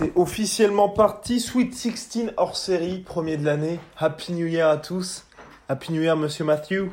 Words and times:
C'est 0.00 0.12
officiellement 0.16 0.88
parti. 0.88 1.40
Sweet 1.40 1.74
16 1.74 2.32
hors 2.38 2.56
série, 2.56 3.00
premier 3.00 3.36
de 3.36 3.44
l'année. 3.44 3.78
Happy 3.98 4.32
New 4.32 4.46
Year 4.46 4.66
à 4.66 4.78
tous. 4.78 5.26
Happy 5.68 5.92
New 5.92 6.00
Year, 6.00 6.16
monsieur 6.16 6.42
Matthew. 6.42 6.88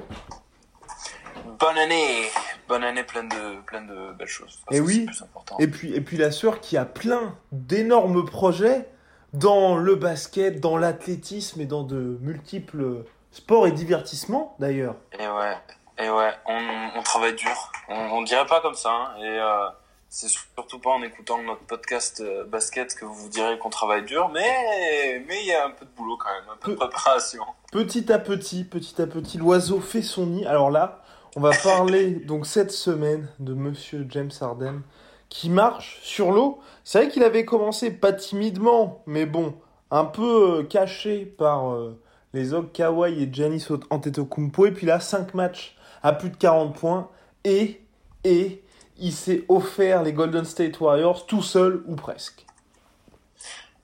Bonne 1.58 1.78
année 1.78 2.24
Bonne 2.68 2.84
année 2.84 3.04
pleine 3.06 3.30
de, 3.30 3.62
pleine 3.62 3.88
de 3.88 4.12
belles 4.12 4.28
choses. 4.28 4.60
Et 4.72 4.82
oui. 4.82 5.06
Plus 5.06 5.22
important. 5.22 5.56
Et 5.60 5.68
puis, 5.68 5.94
et 5.96 6.02
puis 6.02 6.18
la 6.18 6.32
sœur 6.32 6.60
qui 6.60 6.76
a 6.76 6.84
plein 6.84 7.34
d'énormes 7.54 8.26
projets 8.26 8.90
dans 9.32 9.78
le 9.78 9.96
basket, 9.96 10.60
dans 10.60 10.76
l'athlétisme 10.76 11.62
et 11.62 11.66
dans 11.66 11.84
de 11.84 12.18
multiples 12.20 13.06
sports 13.32 13.68
et 13.68 13.72
divertissements 13.72 14.58
d'ailleurs. 14.60 14.96
Et 15.18 15.26
ouais, 15.26 15.58
et 15.98 16.10
ouais, 16.10 16.32
on, 16.46 16.90
on 16.98 17.04
travaille 17.04 17.36
dur. 17.36 17.72
On, 17.88 17.96
on 17.96 18.22
dirait 18.24 18.46
pas 18.48 18.60
comme 18.60 18.76
ça. 18.76 18.92
hein. 18.92 19.16
Et 19.22 19.40
euh, 19.40 19.70
c'est 20.10 20.30
surtout 20.30 20.80
pas 20.80 20.92
en 20.92 21.02
écoutant 21.04 21.42
notre 21.44 21.64
podcast 21.64 22.22
euh, 22.22 22.46
basket 22.46 22.96
que 22.96 23.06
vous 23.06 23.14
vous 23.14 23.30
direz 23.30 23.58
qu'on 23.60 23.70
travaille 23.70 24.06
dur. 24.06 24.30
Mais 24.34 25.24
mais 25.28 25.42
il 25.42 25.48
y 25.48 25.54
a 25.54 25.66
un 25.66 25.72
peu 25.72 25.86
de 25.86 25.92
boulot 25.92 26.18
quand 26.18 26.30
même, 26.30 26.50
un 26.52 26.58
peu 26.58 26.72
de 26.72 26.78
préparation. 26.78 27.44
Petit 27.72 28.12
à 28.12 28.20
petit, 28.20 28.64
petit 28.64 29.02
à 29.02 29.08
petit, 29.08 29.38
l'oiseau 29.38 29.80
fait 29.80 30.02
son 30.02 30.28
nid. 30.28 30.46
Alors 30.46 30.72
là, 30.72 31.02
on 31.36 31.42
va 31.42 31.52
parler 31.64 32.12
donc 32.26 32.46
cette 32.46 32.72
semaine 32.72 33.28
de 33.40 33.54
Monsieur 33.54 34.06
James 34.10 34.32
Harden 34.40 34.82
qui 35.30 35.50
marche 35.50 36.00
sur 36.02 36.32
l'eau. 36.32 36.60
C'est 36.84 37.00
vrai 37.00 37.10
qu'il 37.10 37.24
avait 37.24 37.46
commencé 37.46 37.92
pas 37.92 38.14
timidement, 38.14 39.04
mais 39.06 39.26
bon, 39.26 39.56
un 39.92 40.06
peu 40.06 40.60
euh, 40.60 40.64
caché 40.64 41.26
par 41.26 41.74
euh, 41.74 42.00
les 42.34 42.54
ogres 42.54 42.72
Kawhi 42.72 43.24
et 43.24 43.30
Giannis 43.32 43.68
Antetokounmpo. 43.90 44.68
Et 44.68 44.72
puis 44.72 44.86
là, 44.86 45.00
5 45.00 45.34
matchs 45.34 45.76
à 46.02 46.14
plus 46.14 46.30
de 46.30 46.38
40 46.38 46.76
points 46.76 47.10
et 47.44 47.82
et 48.24 48.64
il 49.00 49.14
s'est 49.14 49.46
offert 49.48 50.04
les 50.04 50.14
Golden 50.14 50.46
State 50.46 50.80
Warriors 50.80 51.26
tout 51.26 51.44
seul 51.44 51.84
ou 51.88 51.96
presque. 51.96 52.46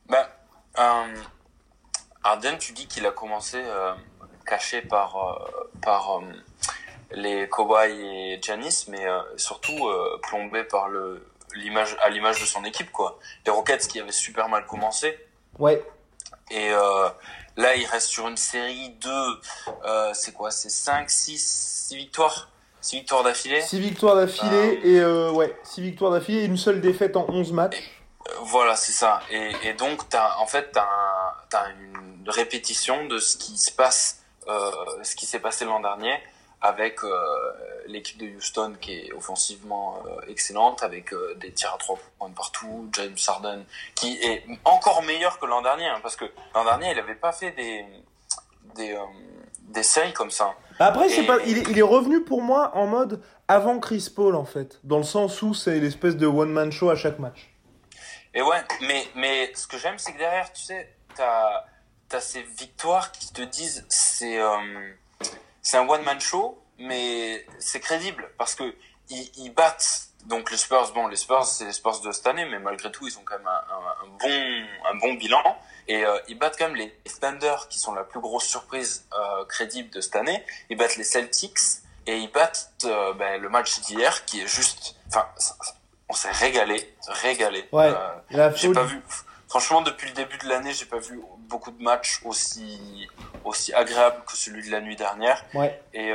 Ben, 0.08 0.26
euh, 0.80 1.16
Arden, 2.24 2.58
tu 2.58 2.72
dis 2.72 2.88
qu'il 2.88 3.06
a 3.06 3.12
commencé 3.12 3.62
euh, 3.62 3.94
caché 4.46 4.82
par, 4.82 5.18
euh, 5.18 5.70
par 5.82 6.20
euh, 6.20 6.22
les 7.12 7.50
Kawhi 7.50 7.92
et 7.92 8.40
Giannis, 8.42 8.86
mais 8.88 9.06
surtout 9.38 9.92
plombé 10.24 10.64
par 10.64 10.88
le 10.88 11.28
l'image 11.54 11.96
à 12.02 12.10
l'image 12.10 12.42
de 12.42 12.48
son 12.48 12.64
équipe 12.64 12.92
quoi. 12.92 13.20
Les 13.46 13.52
Rockets 13.52 13.88
qui 13.88 14.00
avaient 14.00 14.12
super 14.12 14.50
mal 14.50 14.66
commencé 14.66 15.16
Ouais, 15.60 15.86
et 16.50 16.72
là 16.72 17.76
il 17.76 17.86
reste 17.86 18.08
sur 18.08 18.28
une 18.28 18.38
série 18.38 18.90
de 18.90 20.14
c'est 20.14 20.34
quoi 20.34 20.50
C'est 20.50 20.72
5 20.72 21.08
6 21.08 21.86
6 21.90 21.96
victoires, 21.98 22.50
6 22.84 22.96
victoires 22.98 23.24
d'affilée. 23.24 23.62
6 23.62 23.80
victoires 23.80 24.16
d'affilée 24.16 24.80
et 24.84 25.00
euh, 25.00 25.32
ouais, 25.32 25.56
6 25.64 25.82
victoires 25.82 26.12
d'affilée 26.12 26.42
et 26.42 26.46
une 26.46 26.58
seule 26.58 26.82
défaite 26.82 27.16
en 27.18 27.26
11 27.30 27.52
matchs. 27.54 27.78
Euh, 28.30 28.34
Voilà, 28.44 28.76
c'est 28.76 28.92
ça. 28.92 29.22
Et, 29.32 29.52
et 29.64 29.74
donc, 29.74 30.08
t'as, 30.10 30.38
en 30.38 30.46
fait, 30.46 30.70
t'as, 30.72 30.84
un- 30.84 31.34
t'as 31.50 31.70
une 31.72 32.30
répétition 32.30 33.06
de 33.08 33.18
ce 33.20 33.38
qui 33.38 33.58
se 33.58 33.72
passe, 33.72 34.20
euh, 34.48 34.72
ce 35.04 35.16
qui 35.16 35.26
s'est 35.26 35.40
passé 35.40 35.66
l'an 35.66 35.80
dernier 35.80 36.14
avec 36.62 37.04
euh, 37.04 37.12
l'équipe 37.88 38.18
de 38.18 38.26
Houston 38.38 38.76
qui 38.80 38.94
est 38.94 39.12
offensivement 39.14 40.02
euh, 40.06 40.22
excellente, 40.30 40.82
avec 40.82 41.12
euh, 41.14 41.36
des 41.36 41.52
tirs 41.52 41.74
à 41.74 41.78
trois 41.78 41.98
points 42.18 42.30
de 42.30 42.34
partout, 42.36 42.88
James 42.94 43.18
Harden 43.28 43.66
qui 43.96 44.18
est 44.24 44.46
encore 44.64 45.04
meilleur 45.04 45.40
que 45.40 45.46
l'an 45.46 45.62
dernier, 45.62 45.88
hein, 45.88 46.00
parce 46.02 46.16
que 46.16 46.24
l'an 46.56 46.64
dernier, 46.64 46.92
il 46.92 47.00
avait 47.00 47.16
pas 47.16 47.34
fait 47.34 47.52
des 47.52 47.86
des, 48.76 48.96
des 49.64 49.84
séries 49.84 50.14
comme 50.14 50.32
ça. 50.32 50.54
Après, 50.80 51.10
c'est 51.10 51.24
Et- 51.24 51.28
pas, 51.28 51.38
il 51.46 51.58
est, 51.60 51.70
il 51.70 51.78
est 51.78 51.82
revenu 51.82 52.24
pour 52.24 52.42
moi 52.42 52.72
en 52.76 52.88
mode 52.88 53.22
avant 53.48 53.80
Chris 53.80 54.10
Paul 54.16 54.36
en 54.36 54.46
fait, 54.46 54.80
dans 54.84 54.98
le 54.98 55.04
sens 55.04 55.42
où 55.42 55.54
c'est 55.54 55.80
l'espèce 55.80 56.16
de 56.18 56.28
one 56.28 56.50
man 56.52 56.72
show 56.72 56.90
à 56.90 56.96
chaque 56.96 57.20
match. 57.20 57.50
Et 58.34 58.42
ouais, 58.42 58.62
mais, 58.82 59.06
mais 59.16 59.52
ce 59.56 59.68
que 59.68 59.78
j'aime, 59.78 59.98
c'est 60.00 60.14
que 60.14 60.18
derrière, 60.18 60.52
tu 60.52 60.64
sais, 60.64 60.96
t'as 61.16 61.66
as 62.12 62.22
ces 62.22 62.44
victoires 62.44 63.12
qui 63.12 63.34
te 63.34 63.42
disent 63.42 63.86
c'est 63.90 64.40
euh, 64.40 64.92
c'est 65.64 65.78
un 65.78 65.88
one 65.90 66.04
man 66.04 66.20
show, 66.20 66.62
mais 66.78 67.44
c'est 67.58 67.80
crédible 67.80 68.30
parce 68.38 68.54
que 68.54 68.64
ils, 69.10 69.32
ils 69.38 69.50
battent 69.52 70.10
donc 70.26 70.52
les 70.52 70.58
Spurs. 70.58 70.92
Bon, 70.94 71.08
les 71.08 71.16
Spurs, 71.16 71.46
c'est 71.46 71.66
les 71.66 71.72
Spurs 71.74 72.02
de 72.02 72.12
cette 72.12 72.28
année, 72.28 72.46
mais 72.46 72.60
malgré 72.60 72.92
tout, 72.92 73.08
ils 73.08 73.18
ont 73.18 73.24
quand 73.26 73.38
même 73.38 73.48
un, 73.48 73.52
un- 73.52 74.06
un 74.06 74.10
bon 74.20 74.68
un 74.92 74.96
bon 75.00 75.14
bilan 75.16 75.42
et 75.88 76.06
euh, 76.06 76.18
ils 76.28 76.38
battent 76.38 76.56
quand 76.58 76.68
même 76.68 76.76
les 76.76 76.94
Thunder 77.20 77.56
qui 77.70 77.80
sont 77.80 77.94
la 77.94 78.04
plus 78.04 78.20
grosse 78.20 78.46
surprise 78.46 79.06
euh, 79.14 79.46
crédible 79.46 79.90
de 79.90 80.02
cette 80.02 80.16
année. 80.16 80.44
Ils 80.70 80.78
battent 80.78 80.98
les 80.98 81.04
Celtics 81.04 81.58
et 82.08 82.18
ils 82.18 82.32
battent 82.32 82.72
euh, 82.86 83.14
ben, 83.14 83.42
le 83.42 83.50
match 83.50 83.80
d'hier 83.82 84.26
qui 84.26 84.42
est 84.42 84.48
juste, 84.48 84.96
enfin, 85.08 85.26
on 86.10 86.14
s'est 86.14 86.32
régalé, 86.32 86.94
régalé. 87.08 87.68
Ouais. 87.72 87.92
J'ai 88.56 88.72
pas 88.74 88.84
vu. 88.84 89.02
Franchement, 89.48 89.82
depuis 89.82 90.08
le 90.10 90.14
début 90.16 90.38
de 90.40 90.48
l'année, 90.48 90.74
j'ai 90.74 90.86
pas 90.86 90.98
vu 91.00 91.22
beaucoup 91.50 91.72
de 91.72 91.82
matchs 91.84 92.22
aussi 92.26 93.08
aussi 93.44 93.74
agréables 93.74 94.24
que 94.26 94.36
celui 94.36 94.66
de 94.66 94.72
la 94.72 94.82
nuit 94.82 94.96
dernière. 94.96 95.44
Ouais, 95.54 95.80
Et 95.94 96.12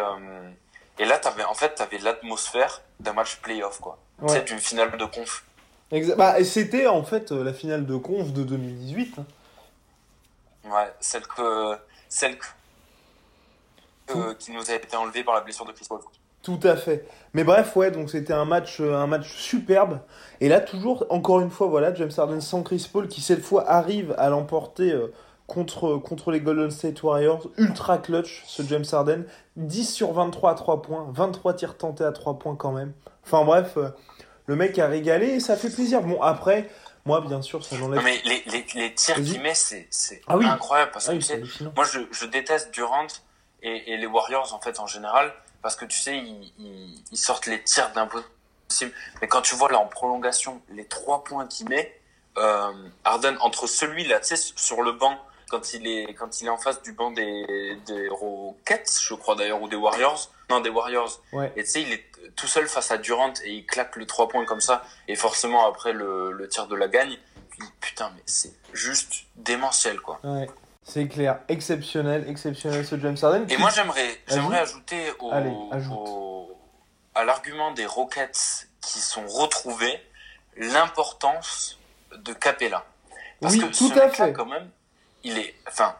et 0.98 1.04
là, 1.04 1.18
t'avais 1.18 1.44
en 1.44 1.54
fait, 1.54 1.76
t'avais 1.76 1.98
l'atmosphère 1.98 2.82
d'un 2.98 3.12
match 3.12 3.36
playoff, 3.36 3.78
quoi. 3.80 3.98
Ouais. 4.20 4.40
d'une 4.42 4.58
finale 4.58 4.96
de 4.96 5.04
conf. 5.04 5.44
Bah, 6.16 6.42
c'était 6.44 6.86
en 6.88 7.04
fait 7.04 7.30
la 7.30 7.52
finale 7.52 7.86
de 7.86 7.96
conf 7.96 8.32
de 8.32 8.42
2018. 8.42 9.14
hein. 9.18 9.24
Ouais, 10.70 10.92
celle 11.00 11.26
que 11.26 11.76
celle 12.08 12.38
que, 12.38 12.46
euh, 14.16 14.34
qui 14.34 14.52
nous 14.52 14.70
a 14.70 14.74
été 14.74 14.96
enlevée 14.96 15.24
par 15.24 15.34
la 15.34 15.40
blessure 15.40 15.64
de 15.66 15.72
Chris 15.72 15.86
Paul. 15.88 16.00
Tout 16.42 16.60
à 16.62 16.76
fait. 16.76 17.06
Mais 17.34 17.44
bref, 17.44 17.76
ouais, 17.76 17.90
donc 17.90 18.10
c'était 18.10 18.32
un 18.32 18.44
match, 18.44 18.80
euh, 18.80 18.94
un 18.94 19.06
match 19.06 19.36
superbe. 19.36 20.00
Et 20.40 20.48
là, 20.48 20.60
toujours, 20.60 21.04
encore 21.10 21.40
une 21.40 21.50
fois, 21.50 21.66
voilà, 21.66 21.92
James 21.94 22.10
Harden 22.16 22.40
sans 22.40 22.62
Chris 22.62 22.88
Paul 22.90 23.08
qui 23.08 23.20
cette 23.20 23.42
fois 23.42 23.68
arrive 23.68 24.14
à 24.18 24.30
l'emporter 24.30 24.92
euh, 24.92 25.12
contre, 25.46 25.96
contre 25.98 26.30
les 26.30 26.40
Golden 26.40 26.70
State 26.70 27.02
Warriors. 27.02 27.48
Ultra 27.58 27.98
clutch, 27.98 28.44
ce 28.46 28.62
James 28.62 28.84
Harden. 28.90 29.24
10 29.56 29.92
sur 29.92 30.12
23 30.12 30.52
à 30.52 30.54
3 30.54 30.82
points, 30.82 31.06
23 31.12 31.54
tirs 31.54 31.76
tentés 31.76 32.04
à 32.04 32.12
3 32.12 32.38
points 32.38 32.56
quand 32.56 32.72
même. 32.72 32.92
Enfin 33.24 33.44
bref, 33.44 33.76
le 34.46 34.56
mec 34.56 34.78
a 34.78 34.86
régalé 34.86 35.26
et 35.26 35.40
ça 35.40 35.56
fait 35.56 35.68
plaisir. 35.68 36.02
Bon, 36.02 36.22
après, 36.22 36.70
moi, 37.08 37.20
bien 37.22 37.42
sûr, 37.42 37.64
ça 37.64 37.74
Non 37.76 37.86
j'enlève. 37.86 38.04
mais 38.04 38.20
les 38.24 38.42
les, 38.46 38.66
les 38.74 38.94
tirs 38.94 39.16
qu'il 39.16 39.40
met, 39.42 39.54
c'est 39.54 39.88
c'est 39.90 40.20
Ah 40.28 40.36
oui. 40.36 40.46
incroyable 40.46 40.92
parce 40.92 41.08
Ah 41.08 41.12
que 41.12 41.16
oui, 41.16 41.22
tu 41.22 41.48
sais. 41.48 41.64
Moi, 41.74 41.84
je, 41.84 42.00
je 42.12 42.26
déteste 42.26 42.70
Durant 42.72 43.06
et, 43.62 43.92
et 43.92 43.96
les 43.96 44.06
Warriors, 44.06 44.52
en 44.54 44.60
fait, 44.60 44.78
en 44.78 44.86
général, 44.86 45.32
parce 45.62 45.74
que 45.74 45.84
tu 45.86 45.98
sais, 45.98 46.16
ils, 46.16 46.52
ils, 46.58 47.02
ils 47.10 47.16
sortent 47.18 47.46
les 47.46 47.62
tirs 47.64 47.90
d'impossible. 47.92 48.92
Mais 49.20 49.26
quand 49.28 49.40
tu 49.42 49.54
vois 49.56 49.70
là 49.72 49.78
en 49.78 49.86
prolongation, 49.86 50.60
les 50.68 50.84
trois 50.86 51.24
points 51.24 51.46
qu'il 51.46 51.68
met, 51.68 52.00
euh, 52.36 52.72
Harden, 53.04 53.36
entre 53.40 53.66
celui-là, 53.66 54.20
tu 54.20 54.36
sais, 54.36 54.52
sur 54.54 54.82
le 54.82 54.92
banc, 54.92 55.18
quand 55.48 55.72
il 55.74 55.86
est, 55.86 56.14
quand 56.14 56.40
il 56.40 56.46
est 56.46 56.50
en 56.50 56.58
face 56.58 56.82
du 56.82 56.92
banc 56.92 57.10
des, 57.10 57.76
des 57.86 58.08
Rockets, 58.08 58.90
je 59.00 59.14
crois 59.14 59.34
d'ailleurs, 59.34 59.60
ou 59.62 59.68
des 59.68 59.76
Warriors, 59.76 60.30
non, 60.50 60.60
des 60.60 60.70
Warriors. 60.70 61.20
Ouais. 61.32 61.52
Et 61.56 61.64
tu 61.64 61.70
sais, 61.70 61.82
il 61.82 61.92
est 61.92 62.04
tout 62.36 62.46
seul 62.46 62.68
face 62.68 62.90
à 62.90 62.98
Durant 62.98 63.32
et 63.44 63.50
il 63.52 63.66
claque 63.66 63.96
le 63.96 64.06
trois 64.06 64.28
points 64.28 64.44
comme 64.44 64.60
ça, 64.60 64.84
et 65.08 65.16
forcément 65.16 65.66
après 65.68 65.92
le, 65.92 66.32
le 66.32 66.48
tir 66.48 66.66
de 66.66 66.76
la 66.76 66.88
gagne. 66.88 67.16
Putain, 67.80 68.10
mais 68.14 68.22
c'est 68.26 68.52
juste 68.72 69.24
démentiel, 69.34 70.00
quoi. 70.00 70.20
Ouais. 70.22 70.48
C'est 70.84 71.06
clair, 71.08 71.40
exceptionnel, 71.48 72.24
exceptionnel 72.28 72.86
ce 72.86 72.98
James 72.98 73.16
Harden. 73.20 73.44
Et 73.50 73.56
moi 73.58 73.68
j'aimerais, 73.70 74.20
j'aimerais 74.26 74.60
ajouter 74.60 75.12
au, 75.18 75.30
Allez, 75.32 75.52
ajoute. 75.70 75.92
au- 75.94 76.56
à 77.14 77.24
l'argument 77.24 77.72
des 77.72 77.84
Rockets 77.84 78.68
qui 78.80 78.98
sont 79.00 79.26
retrouvés 79.26 80.00
l'importance 80.56 81.78
de 82.16 82.32
Capella. 82.32 82.84
Parce 83.40 83.54
Oui, 83.54 83.60
que 83.60 83.66
tout 83.66 83.88
ce 83.88 83.98
à 83.98 84.08
fait. 84.08 84.32
quand 84.32 84.46
même, 84.46 84.70
il 85.28 85.38
est, 85.38 85.54
enfin, 85.66 85.96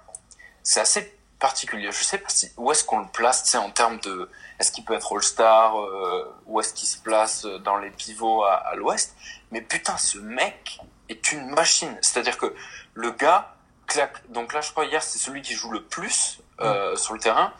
c'est 0.63 0.81
assez 0.81 1.19
particulier. 1.39 1.91
Je 1.93 2.03
sais 2.03 2.19
pas 2.19 2.29
si, 2.29 2.51
où 2.57 2.71
est-ce 2.73 2.85
qu'on 2.85 3.01
le 3.01 3.09
place, 3.09 3.45
tu 3.45 3.51
sais, 3.51 3.59
en 3.59 3.71
termes 3.71 3.99
de, 4.01 4.31
est-ce 4.59 4.73
qu'il 4.73 4.85
peut 4.85 4.95
être 4.95 5.15
All-Star, 5.15 5.81
euh, 5.81 6.35
où 6.47 6.61
est-ce 6.61 6.75
qu'il 6.75 6.89
se 6.89 6.99
place 6.99 7.45
dans 7.45 7.77
les 7.77 7.91
pivots 7.91 8.45
à, 8.45 8.55
à 8.55 8.75
l'Ouest? 8.75 9.17
Mais 9.53 9.61
putain, 9.61 9.97
ce 9.97 10.19
mec 10.19 10.81
est 11.09 11.33
une 11.33 11.49
machine. 11.51 11.97
C'est-à-dire 12.03 12.37
que 12.39 12.55
le 12.95 13.11
gars 13.13 13.55
claque. 13.87 14.31
Donc 14.31 14.53
là, 14.53 14.61
je 14.61 14.71
crois 14.71 14.85
hier, 14.85 15.03
c'est 15.03 15.19
celui 15.19 15.43
qui 15.43 15.55
joue 15.55 15.71
le 15.71 15.83
plus 15.83 16.41
euh, 16.61 16.95
sur 16.97 17.15
le 17.15 17.21
terrain. 17.21 17.53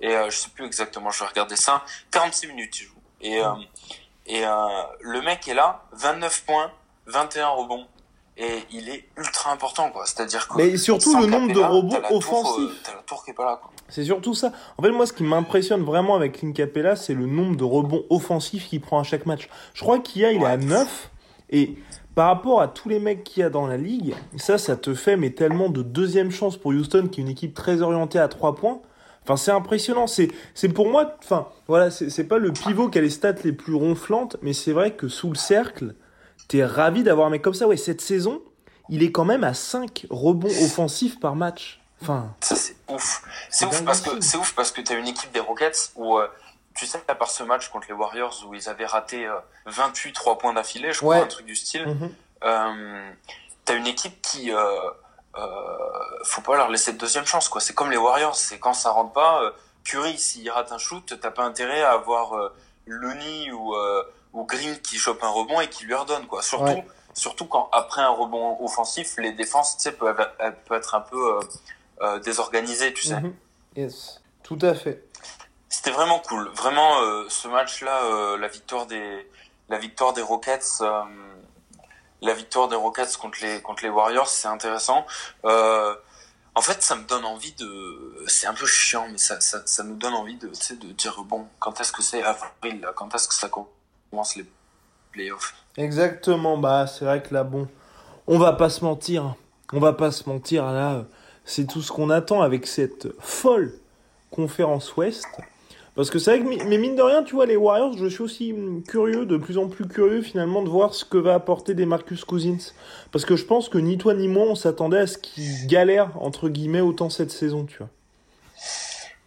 Et 0.00 0.16
euh, 0.16 0.30
je 0.30 0.36
sais 0.36 0.50
plus 0.50 0.64
exactement, 0.64 1.10
je 1.10 1.20
vais 1.20 1.28
regarder 1.28 1.56
ça. 1.56 1.84
46 2.10 2.48
minutes, 2.48 2.80
il 2.80 2.86
joue. 2.86 2.94
Et, 3.20 3.42
euh, 3.42 3.54
et 4.26 4.44
euh, 4.44 4.82
le 5.00 5.20
mec 5.22 5.46
est 5.46 5.54
là, 5.54 5.84
29 5.92 6.44
points, 6.44 6.72
21 7.06 7.48
rebonds. 7.48 7.86
Et 8.38 8.60
il 8.72 8.88
est 8.88 9.04
ultra 9.18 9.52
important, 9.52 9.90
quoi. 9.90 10.04
C'est-à-dire 10.06 10.48
que. 10.48 10.56
Mais 10.56 10.76
surtout 10.78 11.14
le 11.20 11.26
nombre 11.26 11.52
de 11.52 11.60
la 11.60 11.68
tour, 11.68 12.16
offensifs. 12.16 12.64
euh, 12.64 12.74
T'as 12.82 12.94
la 12.94 13.02
tour 13.02 13.24
qui 13.24 13.30
est 13.30 13.34
pas 13.34 13.44
là, 13.44 13.58
quoi. 13.60 13.70
C'est 13.88 14.04
surtout 14.04 14.32
ça. 14.34 14.52
En 14.78 14.82
fait, 14.82 14.90
moi, 14.90 15.06
ce 15.06 15.12
qui 15.12 15.22
m'impressionne 15.22 15.82
vraiment 15.82 16.14
avec 16.16 16.38
Clint 16.38 16.52
Capella, 16.52 16.96
c'est 16.96 17.12
le 17.12 17.26
nombre 17.26 17.56
de 17.56 17.64
rebonds 17.64 18.04
offensifs 18.08 18.68
qu'il 18.68 18.80
prend 18.80 18.98
à 19.00 19.02
chaque 19.02 19.26
match. 19.26 19.48
Je 19.74 19.82
crois 19.82 19.98
qu'il 19.98 20.22
y 20.22 20.24
a, 20.24 20.32
il 20.32 20.40
est 20.42 20.46
à 20.46 20.56
Ouais. 20.56 20.64
9. 20.64 21.10
Et 21.50 21.76
par 22.14 22.28
rapport 22.28 22.62
à 22.62 22.68
tous 22.68 22.88
les 22.88 22.98
mecs 22.98 23.22
qu'il 23.22 23.42
y 23.42 23.44
a 23.44 23.50
dans 23.50 23.66
la 23.66 23.76
ligue, 23.76 24.14
ça, 24.38 24.56
ça 24.56 24.76
te 24.76 24.94
fait 24.94 25.18
mais 25.18 25.30
tellement 25.30 25.68
de 25.68 25.82
deuxième 25.82 26.30
chance 26.30 26.56
pour 26.56 26.70
Houston, 26.70 27.08
qui 27.12 27.20
est 27.20 27.24
une 27.24 27.28
équipe 27.30 27.52
très 27.52 27.82
orientée 27.82 28.18
à 28.18 28.28
3 28.28 28.54
points. 28.54 28.80
Enfin, 29.24 29.36
c'est 29.36 29.50
impressionnant. 29.52 30.06
C'est, 30.06 30.28
c'est 30.54 30.70
pour 30.70 30.88
moi, 30.88 31.14
enfin, 31.22 31.48
voilà, 31.68 31.90
c'est, 31.90 32.08
c'est 32.08 32.24
pas 32.24 32.38
le 32.38 32.50
pivot 32.52 32.88
qui 32.88 32.96
a 32.98 33.02
les 33.02 33.10
stats 33.10 33.34
les 33.44 33.52
plus 33.52 33.74
ronflantes, 33.74 34.38
mais 34.40 34.54
c'est 34.54 34.72
vrai 34.72 34.92
que 34.92 35.08
sous 35.08 35.28
le 35.28 35.36
cercle, 35.36 35.94
t'es 36.48 36.64
ravi 36.64 37.02
d'avoir 37.02 37.26
un 37.26 37.30
mec 37.30 37.42
comme 37.42 37.54
ça? 37.54 37.66
Ouais, 37.66 37.76
cette 37.76 38.00
saison, 38.00 38.42
il 38.88 39.02
est 39.02 39.12
quand 39.12 39.24
même 39.24 39.44
à 39.44 39.54
5 39.54 40.06
rebonds 40.10 40.48
offensifs 40.64 41.18
par 41.20 41.34
match. 41.36 41.80
Enfin, 42.02 42.34
Ça, 42.40 42.56
c'est 42.56 42.74
ouf. 42.88 43.22
C'est 43.48 43.64
ouf 43.66 43.84
parce 43.84 44.00
que 44.00 44.20
c'est 44.20 44.36
ouf 44.36 44.54
parce 44.54 44.72
que 44.72 44.80
t'as 44.80 44.96
une 44.98 45.06
équipe 45.06 45.30
des 45.32 45.40
Rockets 45.40 45.92
où 45.94 46.18
euh, 46.18 46.26
tu 46.74 46.84
sais 46.86 47.00
à 47.06 47.14
part 47.14 47.30
ce 47.30 47.44
match 47.44 47.68
contre 47.68 47.86
les 47.88 47.94
Warriors 47.94 48.44
où 48.48 48.54
ils 48.54 48.68
avaient 48.68 48.86
raté 48.86 49.26
euh, 49.26 49.36
28 49.66 50.12
3 50.12 50.38
points 50.38 50.52
d'affilée, 50.52 50.92
je 50.92 50.98
crois 50.98 51.16
Ouais. 51.16 51.22
un 51.22 51.26
truc 51.26 51.46
du 51.46 51.54
style. 51.56 51.86
mhm. 51.86 52.10
Euh, 52.44 53.10
t'as 53.64 53.74
une 53.76 53.86
équipe 53.86 54.20
qui 54.20 54.50
euh, 54.52 54.90
faut 56.24 56.40
pas 56.42 56.56
leur 56.56 56.68
laisser 56.70 56.92
de 56.92 56.98
deuxième 56.98 57.24
chance 57.24 57.48
quoi. 57.48 57.60
C'est 57.60 57.72
comme 57.74 57.90
les 57.90 57.96
Warriors, 57.96 58.34
c'est 58.36 58.58
quand 58.58 58.74
ça 58.74 58.90
rentre 58.90 59.12
pas. 59.12 59.40
Curry 59.84 60.18
s'il 60.18 60.50
rate 60.50 60.72
un 60.72 60.78
shoot, 60.78 61.14
t'as 61.20 61.30
pas 61.30 61.44
intérêt 61.44 61.82
à 61.82 61.92
avoir 61.92 62.32
Looney 62.86 63.50
ou 63.52 63.74
ou 64.32 64.44
Green 64.44 64.78
qui 64.80 64.98
chope 64.98 65.22
un 65.22 65.28
rebond 65.28 65.60
et 65.60 65.68
qui 65.68 65.84
lui 65.84 65.94
redonne 65.94 66.26
quoi. 66.26 66.42
Surtout 66.42 66.64
Ouais. 66.64 66.86
surtout 67.14 67.46
quand 67.46 67.68
après 67.72 68.00
un 68.02 68.08
rebond 68.10 68.56
offensif, 68.64 69.14
les 69.18 69.32
défenses 69.32 69.76
tu 69.76 69.82
sais 69.84 69.92
peuvent, 69.92 70.16
peuvent 70.16 70.78
être 70.78 70.94
un 70.94 71.00
peu 71.00 71.36
euh, 71.36 71.40
euh, 72.02 72.18
désorganisées, 72.20 72.92
tu 72.94 73.06
sais. 73.06 73.20
Mhm. 73.20 73.34
Yes, 73.76 74.20
tout 74.42 74.58
à 74.62 74.74
fait. 74.74 75.04
C'était 75.68 75.90
vraiment 75.90 76.18
cool. 76.20 76.48
Vraiment, 76.54 77.00
euh, 77.02 77.26
ce 77.28 77.48
match-là, 77.48 78.36
la 78.36 78.48
victoire 78.48 78.86
des, 78.86 79.26
la 79.68 79.78
victoire 79.78 80.12
des 80.12 80.20
Rockets, 80.22 80.80
la 82.20 82.34
victoire 82.34 82.68
des 82.68 82.76
Rockets 82.76 83.16
contre 83.16 83.38
les, 83.42 83.60
contre 83.62 83.82
les 83.82 83.88
Warriors, 83.88 84.28
c'est 84.28 84.48
intéressant. 84.48 85.06
En 86.54 86.60
fait, 86.60 86.82
ça 86.82 86.96
me 86.96 87.04
donne 87.04 87.24
envie 87.24 87.52
de, 87.52 88.24
c'est 88.26 88.46
un 88.46 88.52
peu 88.52 88.66
chiant, 88.66 89.08
mais 89.10 89.16
ça, 89.16 89.40
ça, 89.40 89.62
ça 89.64 89.82
nous 89.84 89.96
donne 89.96 90.12
envie 90.12 90.36
de, 90.36 90.48
de 90.48 90.92
dire 90.92 91.22
bon, 91.24 91.48
quand 91.58 91.80
est-ce 91.80 91.92
que 91.92 92.02
c'est 92.02 92.22
avril, 92.22 92.80
là? 92.82 92.92
Quand 92.94 93.14
est-ce 93.14 93.26
que 93.26 93.34
ça 93.34 93.48
commence 94.12 94.36
les 94.36 94.44
playoffs 95.10 95.54
Exactement, 95.78 96.58
bah 96.58 96.86
c'est 96.86 97.06
vrai 97.06 97.22
que 97.22 97.32
là, 97.32 97.44
bon, 97.44 97.66
on 98.26 98.38
va 98.38 98.52
pas 98.52 98.68
se 98.68 98.84
mentir, 98.84 99.24
hein. 99.24 99.36
on 99.72 99.80
va 99.80 99.94
pas 99.94 100.12
se 100.12 100.28
mentir, 100.28 100.66
là, 100.66 100.96
euh, 100.96 101.02
c'est 101.46 101.66
tout 101.66 101.80
ce 101.80 101.90
qu'on 101.90 102.10
attend 102.10 102.42
avec 102.42 102.66
cette 102.66 103.08
folle 103.20 103.72
conférence 104.30 104.94
Ouest. 104.96 105.26
Parce 105.94 106.10
que 106.10 106.18
c'est 106.18 106.38
vrai 106.38 106.56
que, 106.58 106.64
mais 106.66 106.78
mine 106.78 106.94
de 106.94 107.02
rien, 107.02 107.22
tu 107.22 107.34
vois, 107.34 107.46
les 107.46 107.56
Warriors, 107.56 107.96
je 107.96 108.06
suis 108.06 108.22
aussi 108.22 108.52
hum, 108.52 108.82
curieux, 108.82 109.24
de 109.24 109.38
plus 109.38 109.56
en 109.56 109.68
plus 109.68 109.88
curieux 109.88 110.22
finalement 110.22 110.62
de 110.62 110.68
voir 110.68 110.94
ce 110.94 111.04
que 111.06 111.18
va 111.18 111.34
apporter 111.34 111.74
des 111.74 111.86
Marcus 111.86 112.24
Cousins. 112.24 112.72
Parce 113.12 113.24
que 113.24 113.36
je 113.36 113.44
pense 113.44 113.70
que 113.70 113.78
ni 113.78 113.98
toi 113.98 114.14
ni 114.14 114.28
moi, 114.28 114.44
on 114.46 114.54
s'attendait 114.54 114.98
à 114.98 115.06
ce 115.06 115.18
qu'ils 115.18 115.66
galèrent, 115.66 116.10
entre 116.22 116.48
guillemets, 116.50 116.80
autant 116.80 117.10
cette 117.10 117.30
saison, 117.30 117.64
tu 117.64 117.78
vois. 117.78 117.88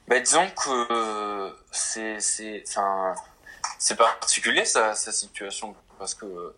Ben, 0.08 0.22
disons 0.22 0.48
que 0.48 0.94
euh, 0.94 1.50
c'est 1.72 2.20
c'est 2.20 2.64
enfin 2.68 3.16
c'est 3.78 3.96
particulier 3.96 4.66
sa, 4.66 4.96
sa 4.96 5.12
situation 5.12 5.76
parce 5.98 6.14
que 6.14 6.54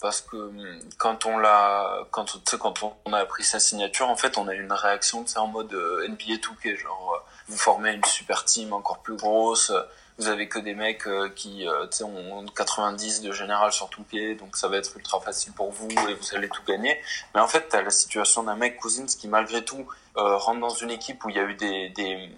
parce 0.00 0.20
que 0.20 0.36
hum, 0.36 0.80
quand 0.98 1.26
on 1.26 1.38
l'a 1.38 2.06
quand 2.10 2.38
quand 2.58 2.82
on, 3.04 3.12
a 3.12 3.18
appris 3.18 3.44
sa 3.44 3.60
signature 3.60 4.08
en 4.08 4.16
fait 4.16 4.36
on 4.36 4.48
a 4.48 4.54
eu 4.54 4.62
une 4.62 4.72
réaction 4.72 5.26
sais 5.26 5.38
en 5.38 5.46
mode 5.46 5.72
euh, 5.74 6.08
NBA 6.08 6.34
2K 6.34 6.76
genre 6.76 7.14
euh, 7.14 7.32
vous 7.48 7.56
formez 7.56 7.92
une 7.92 8.04
super 8.04 8.44
team 8.44 8.72
encore 8.72 8.98
plus 8.98 9.16
grosse 9.16 9.70
euh, 9.70 9.82
vous 10.18 10.28
avez 10.28 10.46
que 10.48 10.58
des 10.58 10.74
mecs 10.74 11.06
euh, 11.06 11.30
qui 11.30 11.66
euh, 11.66 11.86
ont 12.02 12.38
ont 12.38 12.46
90 12.46 13.22
de 13.22 13.32
général 13.32 13.72
sur 13.72 13.88
2K 13.88 14.36
donc 14.36 14.56
ça 14.56 14.68
va 14.68 14.76
être 14.76 14.96
ultra 14.96 15.20
facile 15.20 15.52
pour 15.52 15.70
vous 15.70 15.88
et 16.08 16.14
vous 16.14 16.34
allez 16.34 16.48
tout 16.48 16.62
gagner. 16.66 17.00
Mais 17.34 17.40
en 17.40 17.48
fait 17.48 17.68
t'as 17.68 17.82
la 17.82 17.90
situation 17.90 18.42
d'un 18.42 18.56
mec 18.56 18.76
Cousins 18.76 19.06
qui 19.06 19.28
malgré 19.28 19.64
tout 19.64 19.86
rentre 20.14 20.60
dans 20.60 20.74
une 20.74 20.90
équipe 20.90 21.24
où 21.24 21.30
il 21.30 21.36
y 21.36 21.38
a 21.38 21.44
eu 21.44 21.54
des 21.54 21.88
des 21.90 22.30